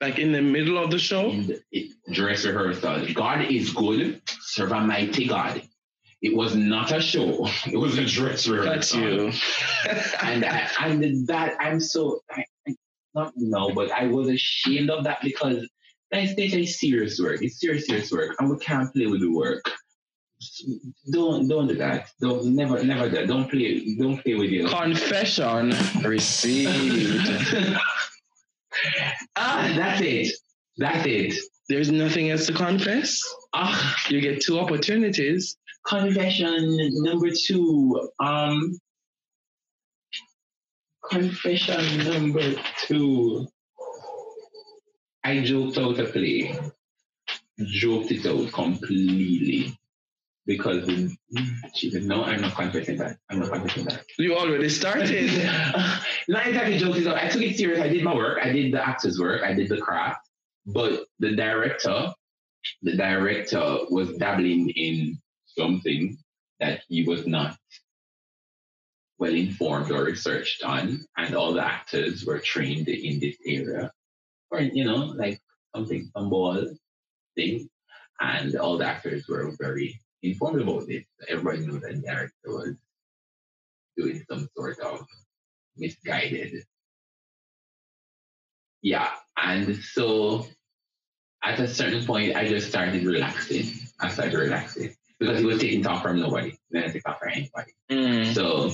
Like 0.10 0.18
in 0.18 0.32
the 0.32 0.42
middle 0.42 0.84
of 0.84 0.90
the 0.90 0.98
show? 0.98 1.30
in 1.30 1.46
the 1.46 1.62
it, 1.72 1.92
dress 2.12 2.44
rehearsal. 2.44 3.14
God 3.14 3.46
is 3.52 3.70
good, 3.72 4.20
serve 4.42 4.72
a 4.72 4.82
mighty 4.82 5.28
God. 5.28 5.62
It 6.24 6.36
was 6.36 6.56
not 6.56 6.92
a 6.92 7.00
show. 7.00 7.48
It 7.68 7.78
was 7.78 8.00
a 8.00 8.06
dress 8.06 8.48
rehearsal. 8.48 8.72
That's 8.72 8.96
you. 8.96 9.32
and 10.24 10.46
I, 10.46 10.68
and 10.82 11.28
that 11.28 11.58
I'm 11.60 11.80
so 11.80 12.22
I, 12.32 12.44
I, 12.68 12.76
not 13.14 13.34
no, 13.36 13.72
but 13.76 13.92
I 13.92 14.08
was 14.08 14.30
ashamed 14.30 14.90
of 14.90 15.04
that 15.04 15.20
because 15.22 15.70
that 16.12 16.30
stage 16.30 16.56
is 16.56 16.80
serious 16.80 17.20
work. 17.22 17.44
It's 17.44 17.60
serious, 17.60 17.86
serious 17.86 18.12
work, 18.12 18.36
and 18.40 18.50
we 18.50 18.58
can't 18.58 18.92
play 18.92 19.06
with 19.06 19.22
the 19.22 19.32
work. 19.32 19.64
Don't 21.12 21.48
don't 21.48 21.68
do 21.68 21.76
that. 21.76 22.10
Don't 22.20 22.56
never 22.56 22.84
never 22.84 23.10
do 23.10 23.18
that. 23.18 23.28
Don't 23.28 23.48
play 23.48 23.96
don't 24.00 24.18
play 24.24 24.34
with 24.34 24.50
your 24.50 24.70
Confession 24.70 25.70
received. 26.02 27.30
ah 29.36 29.74
that's 29.76 30.02
it. 30.02 30.34
That's 30.78 31.06
it. 31.06 31.34
There's 31.68 31.92
nothing 31.92 32.30
else 32.32 32.48
to 32.48 32.54
confess. 32.54 33.22
Ah 33.54 33.96
You 34.10 34.22
get 34.22 34.42
two 34.42 34.60
opportunities. 34.60 35.58
confession 35.88 36.78
number 37.04 37.30
two. 37.32 38.10
Um 38.20 38.78
confession 41.10 42.04
number 42.06 42.54
two. 42.86 43.48
I 45.24 45.42
joked 45.42 45.78
out 45.78 46.00
a 46.00 46.06
play. 46.06 46.56
Joked 47.60 48.12
it 48.12 48.26
out 48.26 48.52
completely. 48.54 49.78
Because 50.50 50.90
she 51.76 51.92
said, 51.92 52.06
No, 52.06 52.24
I'm 52.24 52.42
not 52.42 52.56
confessing 52.56 52.98
that. 52.98 53.18
I'm 53.30 53.38
not 53.38 53.52
confessing 53.52 53.86
that. 53.86 54.04
You 54.18 54.36
already 54.36 54.68
started. 54.68 55.28
not 56.28 56.48
exactly 56.48 56.74
it 56.74 57.06
out. 57.08 57.18
I 57.18 57.30
took 57.30 57.44
it 57.44 57.56
serious. 57.56 57.80
I 57.80 57.88
did 57.88 58.04
my 58.04 58.16
work. 58.16 58.40
I 58.42 58.52
did 58.52 58.74
the 58.74 58.82
actor's 58.82 59.20
work. 59.20 59.44
I 59.44 59.54
did 59.54 59.70
the 59.70 59.78
craft. 59.78 60.28
But 60.66 61.06
the 61.20 61.36
director, 61.36 62.12
the 62.82 62.98
director 62.98 63.78
was 63.92 64.18
dabbling 64.18 64.70
in 64.72 65.20
something 65.46 66.18
that 66.60 66.82
he 66.88 67.04
was 67.04 67.28
not 67.28 67.56
well 69.20 69.36
informed 69.36 69.92
or 69.92 70.06
researched 70.06 70.64
on, 70.64 71.06
and 71.16 71.36
all 71.36 71.54
the 71.54 71.64
actors 71.64 72.26
were 72.26 72.40
trained 72.40 72.88
in 72.88 73.20
this 73.20 73.36
area, 73.46 73.92
or 74.50 74.62
you 74.62 74.84
know, 74.84 75.14
like 75.16 75.40
something, 75.76 76.10
some 76.18 76.32
ball 76.32 76.66
thing, 77.36 77.70
and 78.20 78.56
all 78.56 78.80
the 78.80 78.88
actors 78.88 79.28
were 79.28 79.54
very 79.60 80.02
informed 80.24 80.62
about 80.62 80.88
this. 80.88 81.04
Everybody 81.28 81.60
knew 81.60 81.80
that 81.80 81.96
the 81.96 82.02
director 82.02 82.34
was 82.48 82.76
doing 83.98 84.24
some 84.30 84.50
sort 84.56 84.80
of 84.80 85.06
misguided. 85.78 86.64
Yeah, 88.82 89.10
and 89.38 89.76
so 89.76 90.46
at 91.44 91.60
a 91.60 91.68
certain 91.68 92.06
point, 92.06 92.36
I 92.36 92.48
just 92.48 92.70
started 92.70 93.04
relaxing. 93.04 93.66
I 94.00 94.10
started 94.10 94.38
relaxing 94.38 94.96
because 95.20 95.40
he 95.40 95.46
was 95.46 95.60
taking 95.60 95.84
talk 95.84 96.02
from 96.02 96.20
nobody. 96.20 96.58
Then 96.72 96.84
I 96.84 96.88
take 96.88 97.04
talk 97.04 97.20
from 97.20 97.30
anybody. 97.34 97.74
Mm. 97.92 98.34
So 98.34 98.72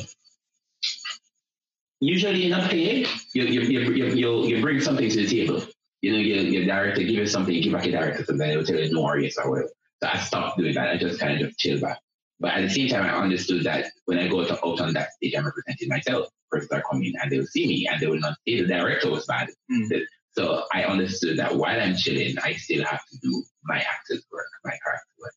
usually 1.99 2.45
in 2.45 2.53
a 2.53 2.67
play, 2.67 3.05
you 3.33 3.43
you, 3.43 3.61
you, 3.61 3.93
you, 4.13 4.45
you, 4.47 4.61
bring 4.61 4.79
something 4.79 5.09
to 5.09 5.15
the 5.15 5.27
table. 5.27 5.63
You 6.01 6.11
know, 6.11 6.19
your, 6.19 6.37
your 6.37 6.65
director 6.65 7.01
give 7.01 7.09
you 7.09 7.25
something, 7.25 7.53
you 7.53 7.63
give 7.63 7.73
back 7.73 7.85
your 7.85 7.99
director 7.99 8.25
something, 8.25 8.47
they 8.47 8.57
will 8.57 8.63
tell 8.63 8.79
you 8.79 8.93
no 8.93 9.01
worries 9.01 9.37
or 9.37 9.49
whatever. 9.49 9.69
So 10.05 10.11
I 10.13 10.19
stopped 10.19 10.57
doing 10.59 10.75
that. 10.75 10.89
I 10.89 10.97
just 10.97 11.19
kind 11.19 11.33
of 11.33 11.39
just 11.39 11.59
chill 11.59 11.79
back. 11.81 11.99
But 12.39 12.53
at 12.53 12.61
the 12.61 12.69
same 12.69 12.89
time, 12.89 13.05
I 13.05 13.17
understood 13.17 13.63
that 13.63 13.85
when 14.05 14.19
I 14.19 14.27
go 14.27 14.45
to, 14.45 14.53
out 14.53 14.81
on 14.81 14.93
that 14.93 15.13
stage, 15.13 15.33
I'm 15.35 15.45
representing 15.45 15.89
myself. 15.89 16.27
Persons 16.51 16.71
are 16.71 16.83
coming 16.89 17.13
and 17.19 17.31
they 17.31 17.39
will 17.39 17.47
see 17.47 17.65
me 17.65 17.87
and 17.89 17.99
they 17.99 18.05
will 18.05 18.19
not 18.19 18.35
say 18.47 18.61
the 18.61 18.67
director 18.67 19.09
was 19.09 19.25
bad. 19.25 19.49
Mm. 19.71 20.01
So 20.33 20.63
I 20.71 20.83
understood 20.83 21.39
that 21.39 21.55
while 21.55 21.81
I'm 21.81 21.95
chilling, 21.95 22.37
I 22.43 22.53
still 22.53 22.83
have 22.85 23.01
to 23.11 23.17
do 23.21 23.43
my 23.63 23.77
actor's 23.77 24.23
work, 24.31 24.45
my 24.63 24.77
character 24.83 25.09
work. 25.19 25.33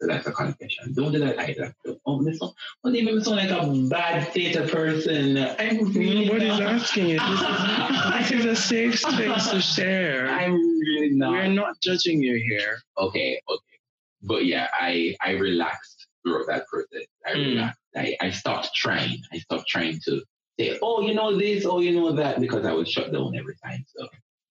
So 0.00 0.06
that's 0.06 0.26
a 0.26 0.32
confession. 0.32 0.94
Don't 0.94 1.12
do 1.12 1.18
that 1.18 1.38
either. 1.38 1.74
Don't, 1.84 2.00
oh, 2.06 2.22
this 2.22 2.38
one, 2.40 2.52
what 2.80 2.92
do 2.92 2.98
you 2.98 3.04
make 3.04 3.22
sound 3.24 3.36
like 3.36 3.50
a 3.50 3.88
bad 3.88 4.28
theater 4.28 4.66
person? 4.66 5.36
I'm 5.58 5.92
really 5.92 6.26
Nobody's 6.26 6.58
not. 6.58 6.62
asking 6.62 7.08
you. 7.08 7.18
This 7.18 7.40
is, 7.40 8.30
this 8.30 8.30
is 8.40 8.44
a 8.52 8.56
safe 8.56 8.98
space 8.98 9.50
to 9.50 9.60
share. 9.60 10.28
I'm 10.28 10.54
really 10.54 11.10
not. 11.10 11.32
We're 11.32 11.48
not 11.48 11.80
judging 11.82 12.22
you 12.22 12.36
here. 12.36 12.78
okay, 12.98 13.40
okay. 13.48 13.75
But 14.22 14.46
yeah, 14.46 14.68
I 14.72 15.16
I 15.20 15.32
relaxed 15.32 16.06
throughout 16.24 16.46
that 16.48 16.66
process. 16.68 17.06
I 17.26 17.30
Mm. 17.32 17.46
relaxed. 17.54 17.80
I, 17.96 18.16
I 18.20 18.30
stopped 18.30 18.70
trying. 18.74 19.18
I 19.32 19.38
stopped 19.38 19.68
trying 19.68 20.00
to 20.06 20.22
say, 20.58 20.78
oh, 20.82 21.00
you 21.00 21.14
know 21.14 21.36
this, 21.38 21.64
oh, 21.64 21.80
you 21.80 21.94
know 21.94 22.12
that, 22.12 22.40
because 22.40 22.64
I 22.66 22.72
was 22.72 22.90
shut 22.90 23.12
down 23.12 23.36
every 23.36 23.56
time. 23.64 23.84
So 23.96 24.08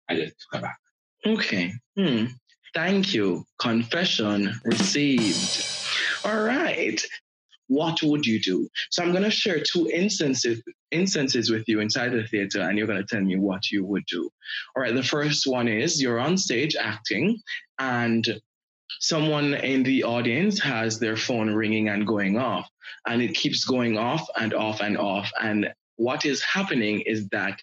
I 0.10 0.16
just 0.16 0.36
took 0.52 0.60
it 0.60 0.64
back. 0.64 0.78
Okay. 1.26 1.74
Hmm. 1.98 2.26
Thank 2.74 3.14
you. 3.14 3.46
Confession 3.60 4.54
received. 4.64 5.66
All 6.26 6.42
right. 6.44 7.02
what 7.68 8.02
would 8.04 8.26
you 8.26 8.40
do? 8.40 8.70
So 8.92 9.02
I'm 9.04 9.12
going 9.12 9.24
to 9.24 9.32
share 9.32 9.60
two 9.60 9.90
instances 9.92 10.62
instances 10.92 11.50
with 11.50 11.64
you 11.68 11.80
inside 11.80 12.10
the 12.12 12.24
theater, 12.28 12.62
and 12.62 12.78
you're 12.78 12.88
going 12.88 13.04
to 13.04 13.16
tell 13.16 13.24
me 13.24 13.38
what 13.38 13.72
you 13.72 13.84
would 13.86 14.06
do. 14.10 14.30
All 14.76 14.84
right. 14.84 14.94
The 14.94 15.04
first 15.04 15.48
one 15.48 15.68
is 15.68 16.02
you're 16.02 16.20
on 16.20 16.38
stage 16.38 16.76
acting, 16.76 17.40
and 17.80 18.24
someone 19.00 19.54
in 19.54 19.84
the 19.84 20.04
audience 20.04 20.60
has 20.62 21.00
their 21.00 21.18
phone 21.18 21.50
ringing 21.50 21.90
and 21.90 22.08
going 22.08 22.38
off, 22.38 22.70
and 23.08 23.22
it 23.22 23.36
keeps 23.36 23.66
going 23.66 23.98
off 23.98 24.28
and 24.36 24.54
off 24.54 24.82
and 24.82 24.98
off. 24.98 25.32
And 25.42 25.74
what 25.98 26.26
is 26.26 26.42
happening 26.42 27.02
is 27.02 27.28
that 27.30 27.60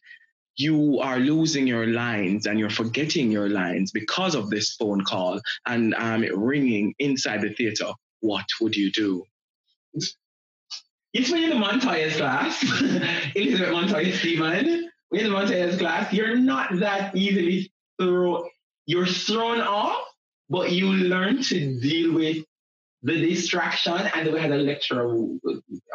you 0.56 1.00
are 1.00 1.18
losing 1.18 1.66
your 1.66 1.86
lines 1.86 2.46
and 2.46 2.58
you're 2.58 2.70
forgetting 2.70 3.30
your 3.30 3.48
lines 3.48 3.90
because 3.90 4.34
of 4.34 4.50
this 4.50 4.74
phone 4.74 5.02
call 5.04 5.40
and 5.66 5.94
um, 5.94 6.24
ringing 6.34 6.94
inside 6.98 7.40
the 7.40 7.54
theater. 7.54 7.90
What 8.20 8.44
would 8.60 8.76
you 8.76 8.92
do? 8.92 9.24
It's 11.14 11.30
when 11.30 11.42
you're 11.42 11.50
in 11.52 11.60
the 11.60 11.66
Montoya's 11.66 12.16
class, 12.16 12.62
Elizabeth 13.34 13.72
Montoya 13.72 14.12
Stephen, 14.14 14.90
you're 15.10 15.24
in 15.24 15.30
the 15.30 15.30
Montoya's 15.30 15.78
class, 15.78 16.12
you're 16.12 16.36
not 16.36 16.78
that 16.78 17.14
easily 17.14 17.70
thrown, 18.00 18.48
you're 18.86 19.06
thrown 19.06 19.60
off, 19.60 20.02
but 20.52 20.70
you 20.70 20.92
learn 20.92 21.42
to 21.42 21.80
deal 21.80 22.12
with 22.12 22.44
the 23.02 23.26
distraction. 23.26 23.94
And 24.14 24.30
we 24.30 24.38
had 24.38 24.52
a 24.52 24.56
lecturer, 24.56 25.08
who, 25.08 25.40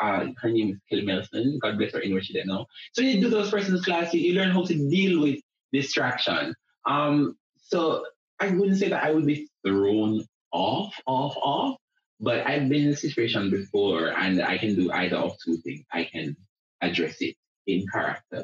uh, 0.02 0.26
her 0.42 0.50
name 0.50 0.72
is 0.72 0.80
Kelly 0.90 1.06
Melson, 1.06 1.60
God 1.62 1.78
bless 1.78 1.94
her, 1.94 2.00
in 2.00 2.12
where 2.12 2.24
she 2.24 2.34
didn't 2.34 2.48
know. 2.48 2.66
So 2.94 3.04
you 3.04 3.22
do 3.22 3.30
those 3.30 3.52
persons 3.52 3.86
class, 3.86 4.16
you, 4.16 4.20
you 4.20 4.34
learn 4.34 4.50
how 4.50 4.66
to 4.66 4.90
deal 4.90 5.22
with 5.22 5.40
distraction. 5.72 6.56
Um, 6.88 7.38
so 7.62 8.04
I 8.40 8.48
wouldn't 8.50 8.80
say 8.80 8.90
that 8.90 9.04
I 9.04 9.12
would 9.12 9.28
be 9.28 9.48
thrown 9.64 10.26
off, 10.52 10.96
off, 11.06 11.38
off, 11.38 11.78
but 12.20 12.48
I've 12.48 12.68
been 12.68 12.86
in 12.86 12.94
a 12.94 12.96
situation 12.96 13.52
before 13.52 14.08
and 14.08 14.42
I 14.42 14.58
can 14.58 14.74
do 14.74 14.92
either 14.92 15.18
of 15.18 15.36
two 15.46 15.58
things. 15.58 15.86
I 15.94 16.06
can 16.06 16.36
address 16.82 17.18
it 17.20 17.36
in 17.68 17.86
character 17.94 18.44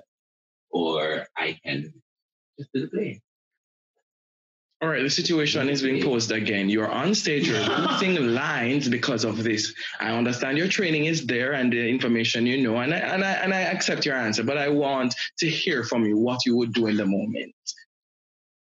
or 0.70 1.26
I 1.36 1.58
can 1.66 1.92
just 2.60 2.72
do 2.72 2.82
the 2.82 2.88
play. 2.88 3.22
All 4.84 4.90
right, 4.90 5.02
the 5.02 5.10
situation 5.10 5.70
is 5.70 5.82
being 5.82 6.04
posed 6.04 6.30
again. 6.34 6.68
You're 6.68 6.92
on 6.92 7.16
stage, 7.16 7.48
you're 7.48 7.62
losing 7.62 8.16
lines 8.34 8.90
because 8.90 9.24
of 9.24 9.42
this. 9.42 9.74
I 10.02 10.12
understand 10.12 10.58
your 10.58 10.68
training 10.68 11.06
is 11.06 11.26
there 11.26 11.54
and 11.54 11.72
the 11.72 11.88
information 11.88 12.46
you 12.46 12.62
know, 12.62 12.78
and 12.80 12.94
I, 12.94 12.98
and 12.98 13.24
I, 13.24 13.32
and 13.32 13.54
I 13.54 13.62
accept 13.62 14.06
your 14.06 14.18
answer, 14.18 14.44
but 14.44 14.58
I 14.58 14.68
want 14.68 15.16
to 15.38 15.50
hear 15.50 15.86
from 15.86 16.04
you 16.04 16.18
what 16.18 16.46
you 16.46 16.58
would 16.58 16.74
do 16.74 16.88
in 16.88 16.98
the 16.98 17.06
moment. 17.06 17.56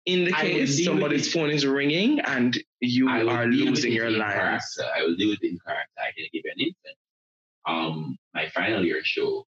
In 0.06 0.26
the 0.26 0.34
case 0.34 0.84
somebody's 0.84 1.32
phone 1.32 1.50
is 1.50 1.66
ringing 1.66 2.20
and 2.20 2.62
you 2.82 3.08
are 3.08 3.46
losing 3.46 3.94
your 3.94 4.12
lines. 4.12 4.76
Character. 4.76 4.94
I 4.94 5.04
will 5.04 5.16
do 5.16 5.32
it 5.32 5.40
in 5.42 5.60
character. 5.66 5.94
I 5.98 6.12
can 6.12 6.26
give 6.34 6.42
you 6.44 6.52
an 6.54 6.60
instance. 6.60 6.98
Um, 7.66 8.18
my 8.34 8.50
final 8.50 8.84
year 8.84 9.00
show 9.02 9.48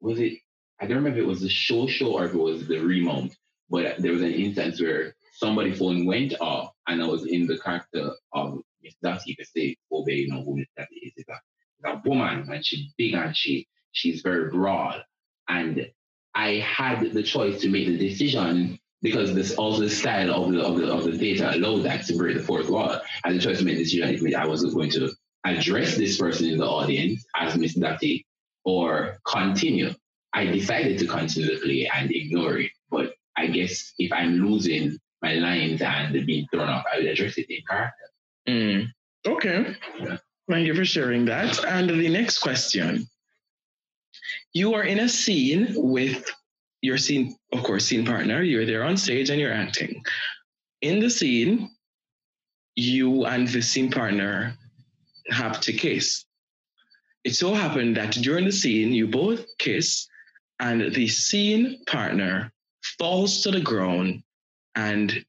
was 0.00 0.18
it? 0.18 0.38
I 0.80 0.86
don't 0.86 0.96
remember 0.96 1.18
if 1.20 1.24
it 1.24 1.28
was 1.28 1.40
the 1.40 1.48
show 1.48 1.86
show 1.86 2.14
or 2.14 2.24
if 2.24 2.34
it 2.34 2.36
was 2.36 2.66
the 2.66 2.78
remount, 2.78 3.36
but 3.70 4.00
there 4.02 4.12
was 4.12 4.22
an 4.22 4.32
instance 4.32 4.80
where 4.80 5.14
somebody's 5.32 5.78
phone 5.78 6.04
went 6.04 6.34
off 6.40 6.72
and 6.86 7.02
I 7.02 7.06
was 7.06 7.24
in 7.24 7.46
the 7.46 7.58
character 7.58 8.10
of 8.32 8.60
Miss 8.82 8.94
Dottie 9.02 9.34
to 9.36 9.44
say, 9.44 9.76
obey, 9.92 10.14
you 10.14 10.28
know 10.28 10.42
who 10.42 10.62
Dottie 10.76 10.96
is. 11.02 11.12
It's 11.16 11.28
a, 11.28 12.02
woman 12.04 12.46
and 12.50 12.66
she's 12.66 12.92
big 12.98 13.14
and 13.14 13.34
she 13.34 13.66
she's 13.92 14.20
very 14.20 14.50
broad. 14.50 15.02
And 15.48 15.90
I 16.34 16.56
had 16.56 17.12
the 17.12 17.22
choice 17.22 17.60
to 17.62 17.70
make 17.70 17.86
the 17.86 17.96
decision 17.96 18.78
because 19.02 19.34
this 19.34 19.54
also 19.54 19.80
the 19.80 19.90
style 19.90 20.44
of 20.44 20.52
the 20.52 20.62
of 20.62 20.76
the 20.76 20.92
of 20.92 21.04
the 21.04 21.16
theater 21.16 21.50
allowed 21.52 21.84
that 21.84 22.04
to 22.06 22.16
break 22.16 22.36
the 22.36 22.42
fourth 22.42 22.68
wall. 22.68 23.00
I 23.24 23.28
had 23.28 23.36
the 23.36 23.40
choice 23.40 23.58
to 23.58 23.64
make 23.64 23.78
the 23.78 23.84
decision 23.84 24.34
I 24.34 24.46
wasn't 24.46 24.74
going 24.74 24.90
to 24.90 25.10
address 25.44 25.96
this 25.96 26.18
person 26.18 26.46
in 26.48 26.58
the 26.58 26.66
audience 26.66 27.24
as 27.34 27.56
Miss 27.56 27.74
Dottie 27.74 28.26
or 28.64 29.18
continue. 29.26 29.94
I 30.32 30.44
decided 30.46 30.98
to 30.98 31.06
continue 31.06 31.54
the 31.54 31.60
play 31.60 31.90
and 31.92 32.10
ignore 32.10 32.58
it. 32.58 32.70
I 33.40 33.46
guess 33.46 33.94
if 33.98 34.12
I'm 34.12 34.46
losing 34.46 34.98
my 35.22 35.34
lines 35.34 35.80
and 35.80 36.26
being 36.26 36.46
thrown 36.52 36.68
off, 36.68 36.84
I 36.92 36.98
will 36.98 37.08
address 37.08 37.38
it 37.38 37.46
in 37.48 37.62
character. 37.66 38.06
Mm. 38.46 38.88
Okay. 39.26 39.76
Yeah. 39.98 40.18
Thank 40.50 40.66
you 40.66 40.74
for 40.74 40.84
sharing 40.84 41.24
that. 41.26 41.64
And 41.64 41.88
the 41.88 42.08
next 42.08 42.38
question. 42.38 43.08
You 44.52 44.74
are 44.74 44.82
in 44.82 44.98
a 44.98 45.08
scene 45.08 45.72
with 45.74 46.30
your 46.82 46.98
scene, 46.98 47.36
of 47.52 47.62
course, 47.62 47.86
scene 47.86 48.04
partner. 48.04 48.42
You're 48.42 48.66
there 48.66 48.84
on 48.84 48.96
stage 48.96 49.30
and 49.30 49.40
you're 49.40 49.52
acting. 49.52 50.02
In 50.82 51.00
the 51.00 51.08
scene, 51.08 51.70
you 52.74 53.24
and 53.24 53.48
the 53.48 53.62
scene 53.62 53.90
partner 53.90 54.54
have 55.30 55.60
to 55.60 55.72
kiss. 55.72 56.24
It 57.24 57.34
so 57.34 57.54
happened 57.54 57.96
that 57.96 58.12
during 58.12 58.44
the 58.44 58.52
scene, 58.52 58.92
you 58.92 59.06
both 59.06 59.46
kiss, 59.58 60.08
and 60.58 60.92
the 60.94 61.08
scene 61.08 61.84
partner 61.86 62.52
falls 62.98 63.42
to 63.42 63.50
the 63.50 63.60
ground 63.60 64.22
and 64.74 65.24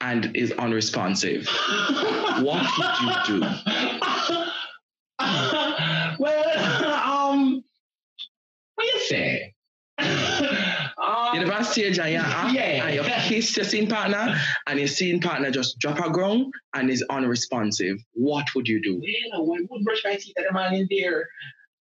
and 0.00 0.36
is 0.36 0.52
unresponsive. 0.52 1.48
what 2.40 2.66
would 2.78 2.98
you 3.00 3.40
do? 3.40 3.40
well, 6.18 7.30
um, 7.32 7.64
what 8.74 8.84
do 8.84 8.98
you 8.98 9.00
say? 9.06 9.54
Um, 9.98 11.34
you 11.34 11.40
never 11.44 11.62
stage 11.64 11.98
and 11.98 12.08
you 12.08 12.14
yeah. 12.14 12.86
and 12.86 12.94
you 12.94 13.02
kiss 13.02 13.56
your 13.56 13.64
scene 13.64 13.88
partner 13.88 14.38
and 14.66 14.78
your 14.78 14.88
scene 14.88 15.20
partner 15.20 15.50
just 15.50 15.78
drop 15.78 15.98
a 15.98 16.10
ground 16.10 16.52
and 16.74 16.90
is 16.90 17.04
unresponsive. 17.10 17.98
What 18.12 18.46
would 18.54 18.66
you 18.66 18.82
do? 18.82 19.00
Well, 19.32 19.40
I 19.40 19.66
would 19.68 19.84
brush 19.84 20.02
my 20.04 20.16
teeth 20.16 20.34
at 20.38 20.44
the 20.48 20.54
man 20.54 20.74
in 20.74 20.88
there. 20.90 21.28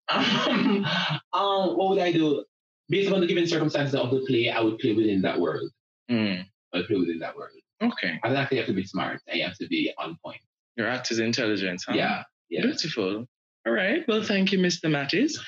Um, 0.08 0.86
um, 1.34 1.78
what 1.78 1.90
would 1.90 2.00
I 2.00 2.12
do? 2.12 2.46
Based 2.90 3.12
on 3.12 3.22
the 3.22 3.28
given 3.28 3.48
circumstances 3.48 3.96
of 3.96 4.12
the 4.12 4.20
play, 4.28 4.50
I 4.50 4.62
would 4.62 4.78
play 4.78 4.94
within 4.94 5.22
that 5.24 5.40
world. 5.40 5.72
Mm. 6.10 6.46
I 6.74 6.78
would 6.78 6.88
play 6.88 6.98
within 6.98 7.20
that 7.20 7.36
world. 7.36 7.52
Okay. 7.82 8.20
I 8.24 8.28
don't 8.30 8.38
have 8.38 8.66
to 8.68 8.74
be 8.74 8.86
smart. 8.86 9.22
I 9.32 9.38
have 9.38 9.58
to 9.58 9.68
be 9.68 9.92
on 9.98 10.18
point. 10.24 10.42
Your 10.78 10.88
actor's 10.88 11.20
intelligence, 11.20 11.86
huh? 11.88 11.96
Yeah. 11.96 12.24
yeah. 12.50 12.62
Beautiful. 12.62 13.26
All 13.66 13.74
right. 13.74 14.04
Well, 14.08 14.24
thank 14.24 14.52
you, 14.52 14.60
Mr. 14.60 14.86
Mattis. 14.86 15.40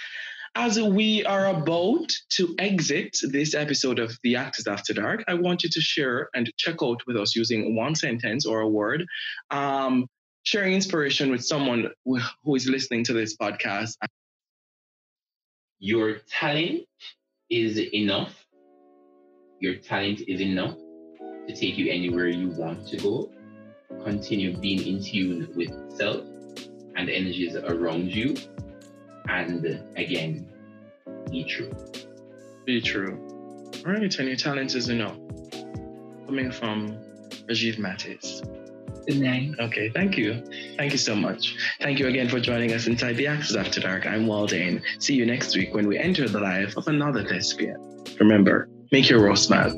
As 0.56 0.82
we 0.82 1.24
are 1.24 1.48
about 1.48 2.12
to 2.30 2.56
exit 2.58 3.18
this 3.30 3.54
episode 3.54 4.00
of 4.00 4.18
The 4.24 4.38
Actors 4.38 4.66
After 4.66 4.94
Dark, 4.94 5.24
I 5.28 5.36
want 5.36 5.64
you 5.64 5.70
to 5.70 5.82
share 5.82 6.30
and 6.34 6.52
check 6.58 6.78
out 6.82 7.02
with 7.06 7.16
us 7.16 7.36
using 7.36 7.76
one 7.76 7.94
sentence 7.94 8.46
or 8.46 8.62
a 8.62 8.68
word, 8.68 9.06
um, 9.52 10.08
sharing 10.44 10.74
inspiration 10.74 11.30
with 11.30 11.46
someone 11.46 11.90
who 12.06 12.56
is 12.56 12.68
listening 12.68 13.04
to 13.04 13.14
this 13.14 13.38
podcast. 13.38 13.98
Your 15.78 16.16
talent 16.28 16.86
is 17.50 17.80
enough. 17.94 18.34
Your 19.60 19.76
talent 19.76 20.22
is 20.28 20.42
enough 20.42 20.76
to 21.48 21.56
take 21.56 21.78
you 21.78 21.92
anywhere 21.92 22.28
you 22.28 22.50
want 22.50 22.88
to 22.90 22.98
go. 22.98 23.32
Continue 24.04 24.58
being 24.58 24.86
in 24.86 25.04
tune 25.04 25.50
with 25.56 25.72
self 25.96 26.24
and 26.96 27.10
energies 27.10 27.56
around 27.56 28.14
you 28.14 28.36
and 29.30 29.84
again, 29.96 30.48
be 31.30 31.44
true. 31.44 31.72
Be 32.66 32.82
true. 32.82 33.20
All 33.86 33.94
right, 33.94 34.02
and 34.02 34.28
your 34.28 34.36
talent 34.36 34.76
is 34.76 34.90
enough. 34.90 35.18
Coming 36.26 36.52
from 36.52 36.90
Rajiv 37.48 37.78
Mattis. 37.78 38.42
Good 39.08 39.22
night. 39.22 39.56
Okay, 39.58 39.90
thank 39.90 40.18
you. 40.18 40.44
Thank 40.76 40.92
you 40.92 40.98
so 40.98 41.16
much. 41.16 41.56
Thank 41.80 41.98
you 41.98 42.08
again 42.08 42.28
for 42.28 42.42
joining 42.42 42.74
us 42.74 42.88
inside 42.88 43.16
the 43.16 43.28
Actors 43.28 43.56
After 43.56 43.80
Dark. 43.80 44.06
I'm 44.06 44.28
Waldane. 44.28 44.82
See 45.00 45.14
you 45.14 45.26
next 45.26 45.56
week 45.56 45.74
when 45.74 45.88
we 45.88 45.98
enter 45.98 46.28
the 46.28 46.42
life 46.42 46.76
of 46.76 46.90
another 46.90 47.24
thespian. 47.24 47.78
Remember, 48.20 48.68
make 48.92 49.10
your 49.10 49.22
role 49.22 49.38
smile. 49.38 49.72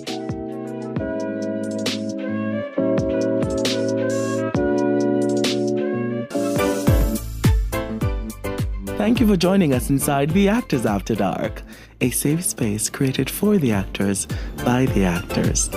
Thank 8.98 9.20
you 9.20 9.28
for 9.28 9.38
joining 9.38 9.76
us 9.76 9.92
inside 9.92 10.32
The 10.32 10.50
Actors 10.50 10.88
After 10.88 11.14
Dark, 11.14 11.62
a 12.02 12.10
safe 12.10 12.44
space 12.44 12.90
created 12.90 13.30
for 13.30 13.60
the 13.60 13.74
actors 13.74 14.26
by 14.66 14.88
the 14.88 15.06
actors. 15.06 15.70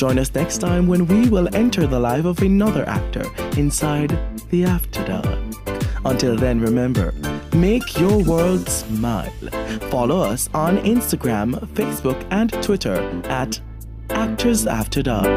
Join 0.00 0.18
us 0.18 0.34
next 0.34 0.62
time 0.62 0.86
when 0.86 1.06
we 1.08 1.28
will 1.28 1.54
enter 1.54 1.86
the 1.86 2.00
life 2.00 2.24
of 2.24 2.40
another 2.40 2.88
actor 2.88 3.22
inside 3.58 4.18
The 4.48 4.64
After 4.64 5.04
Dark. 5.04 5.38
Until 6.06 6.36
then, 6.36 6.58
remember, 6.58 7.12
make 7.52 7.98
your 8.00 8.24
world 8.24 8.66
smile. 8.66 9.30
Follow 9.90 10.22
us 10.22 10.48
on 10.54 10.78
Instagram, 10.78 11.52
Facebook, 11.74 12.26
and 12.30 12.50
Twitter 12.62 12.96
at 13.24 13.60
Actors 14.08 14.66
After 14.66 15.02
Dark. 15.02 15.28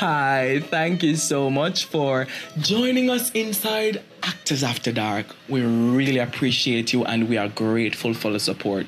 Thank 0.00 1.02
you 1.02 1.14
so 1.14 1.50
much 1.50 1.84
for 1.84 2.26
joining 2.58 3.10
us 3.10 3.30
inside 3.32 4.02
Actors 4.22 4.64
After 4.64 4.92
Dark. 4.92 5.26
We 5.46 5.60
really 5.60 6.18
appreciate 6.18 6.94
you 6.94 7.04
and 7.04 7.28
we 7.28 7.36
are 7.36 7.48
grateful 7.48 8.14
for 8.14 8.32
the 8.32 8.40
support. 8.40 8.86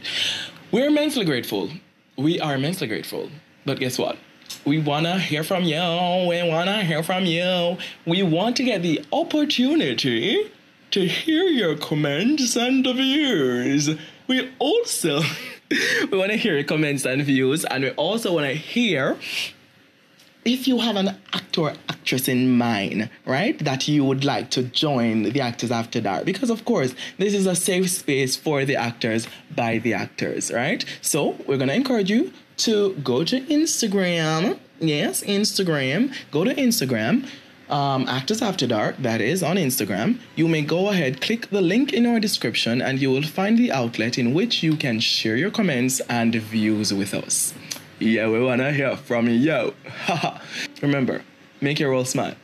We're 0.70 0.86
immensely 0.86 1.26
grateful. 1.26 1.68
We 2.16 2.40
are 2.40 2.54
immensely 2.54 2.86
grateful. 2.86 3.28
But 3.66 3.78
guess 3.78 3.98
what? 3.98 4.16
We 4.64 4.78
want 4.78 5.04
to 5.04 5.18
hear 5.18 5.44
from 5.44 5.64
you. 5.64 5.82
We 6.28 6.48
want 6.48 6.68
to 6.70 6.82
hear 6.82 7.02
from 7.02 7.26
you. 7.26 7.76
We 8.06 8.22
want 8.22 8.56
to 8.56 8.64
get 8.64 8.80
the 8.80 9.04
opportunity 9.12 10.50
to 10.92 11.06
hear 11.06 11.44
your 11.44 11.76
comments 11.76 12.56
and 12.56 12.86
views. 12.86 13.90
We 14.28 14.50
also 14.58 15.20
we 16.10 16.16
want 16.16 16.30
to 16.30 16.38
hear 16.38 16.54
your 16.54 16.64
comments 16.64 17.04
and 17.04 17.22
views, 17.22 17.64
and 17.66 17.84
we 17.84 17.90
also 17.90 18.34
want 18.34 18.46
to 18.46 18.54
hear 18.54 19.18
if 20.44 20.66
you 20.66 20.78
have 20.78 20.96
an 20.96 21.16
actor 21.32 21.72
actress 21.88 22.26
in 22.28 22.50
mind, 22.56 23.08
right, 23.26 23.58
that 23.60 23.86
you 23.86 24.04
would 24.04 24.24
like 24.24 24.50
to 24.50 24.64
join 24.64 25.22
the 25.22 25.40
Actors 25.40 25.70
After 25.70 26.00
Dark. 26.00 26.24
Because, 26.24 26.50
of 26.50 26.64
course, 26.64 26.94
this 27.18 27.32
is 27.34 27.46
a 27.46 27.54
safe 27.54 27.90
space 27.90 28.34
for 28.34 28.64
the 28.64 28.76
actors 28.76 29.28
by 29.54 29.78
the 29.78 29.94
actors, 29.94 30.50
right? 30.50 30.84
So, 31.00 31.36
we're 31.46 31.58
to 31.58 31.72
encourage 31.74 32.10
you 32.10 32.32
to 32.58 32.94
go 33.04 33.24
to 33.24 33.40
Instagram. 33.42 34.58
Yes, 34.80 35.22
Instagram. 35.22 36.12
Go 36.32 36.44
to 36.44 36.54
Instagram. 36.54 37.28
Um, 37.70 38.06
Actors 38.06 38.42
After 38.42 38.66
Dark, 38.66 38.98
that 38.98 39.22
is 39.22 39.42
on 39.42 39.56
Instagram. 39.56 40.18
You 40.36 40.46
may 40.46 40.60
go 40.60 40.90
ahead, 40.90 41.22
click 41.22 41.48
the 41.48 41.62
link 41.62 41.92
in 41.94 42.04
our 42.04 42.20
description, 42.20 42.82
and 42.82 43.00
you 43.00 43.10
will 43.10 43.22
find 43.22 43.56
the 43.56 43.72
outlet 43.72 44.18
in 44.18 44.34
which 44.34 44.62
you 44.62 44.76
can 44.76 45.00
share 45.00 45.36
your 45.36 45.50
comments 45.50 46.00
and 46.10 46.34
views 46.34 46.92
with 46.92 47.14
us. 47.14 47.54
Yeah, 48.02 48.28
we 48.28 48.42
wanna 48.42 48.72
hear 48.72 48.96
from 48.96 49.28
you. 49.28 49.74
Remember, 50.82 51.22
make 51.60 51.78
your 51.78 51.90
world 51.90 52.08
smile. 52.08 52.34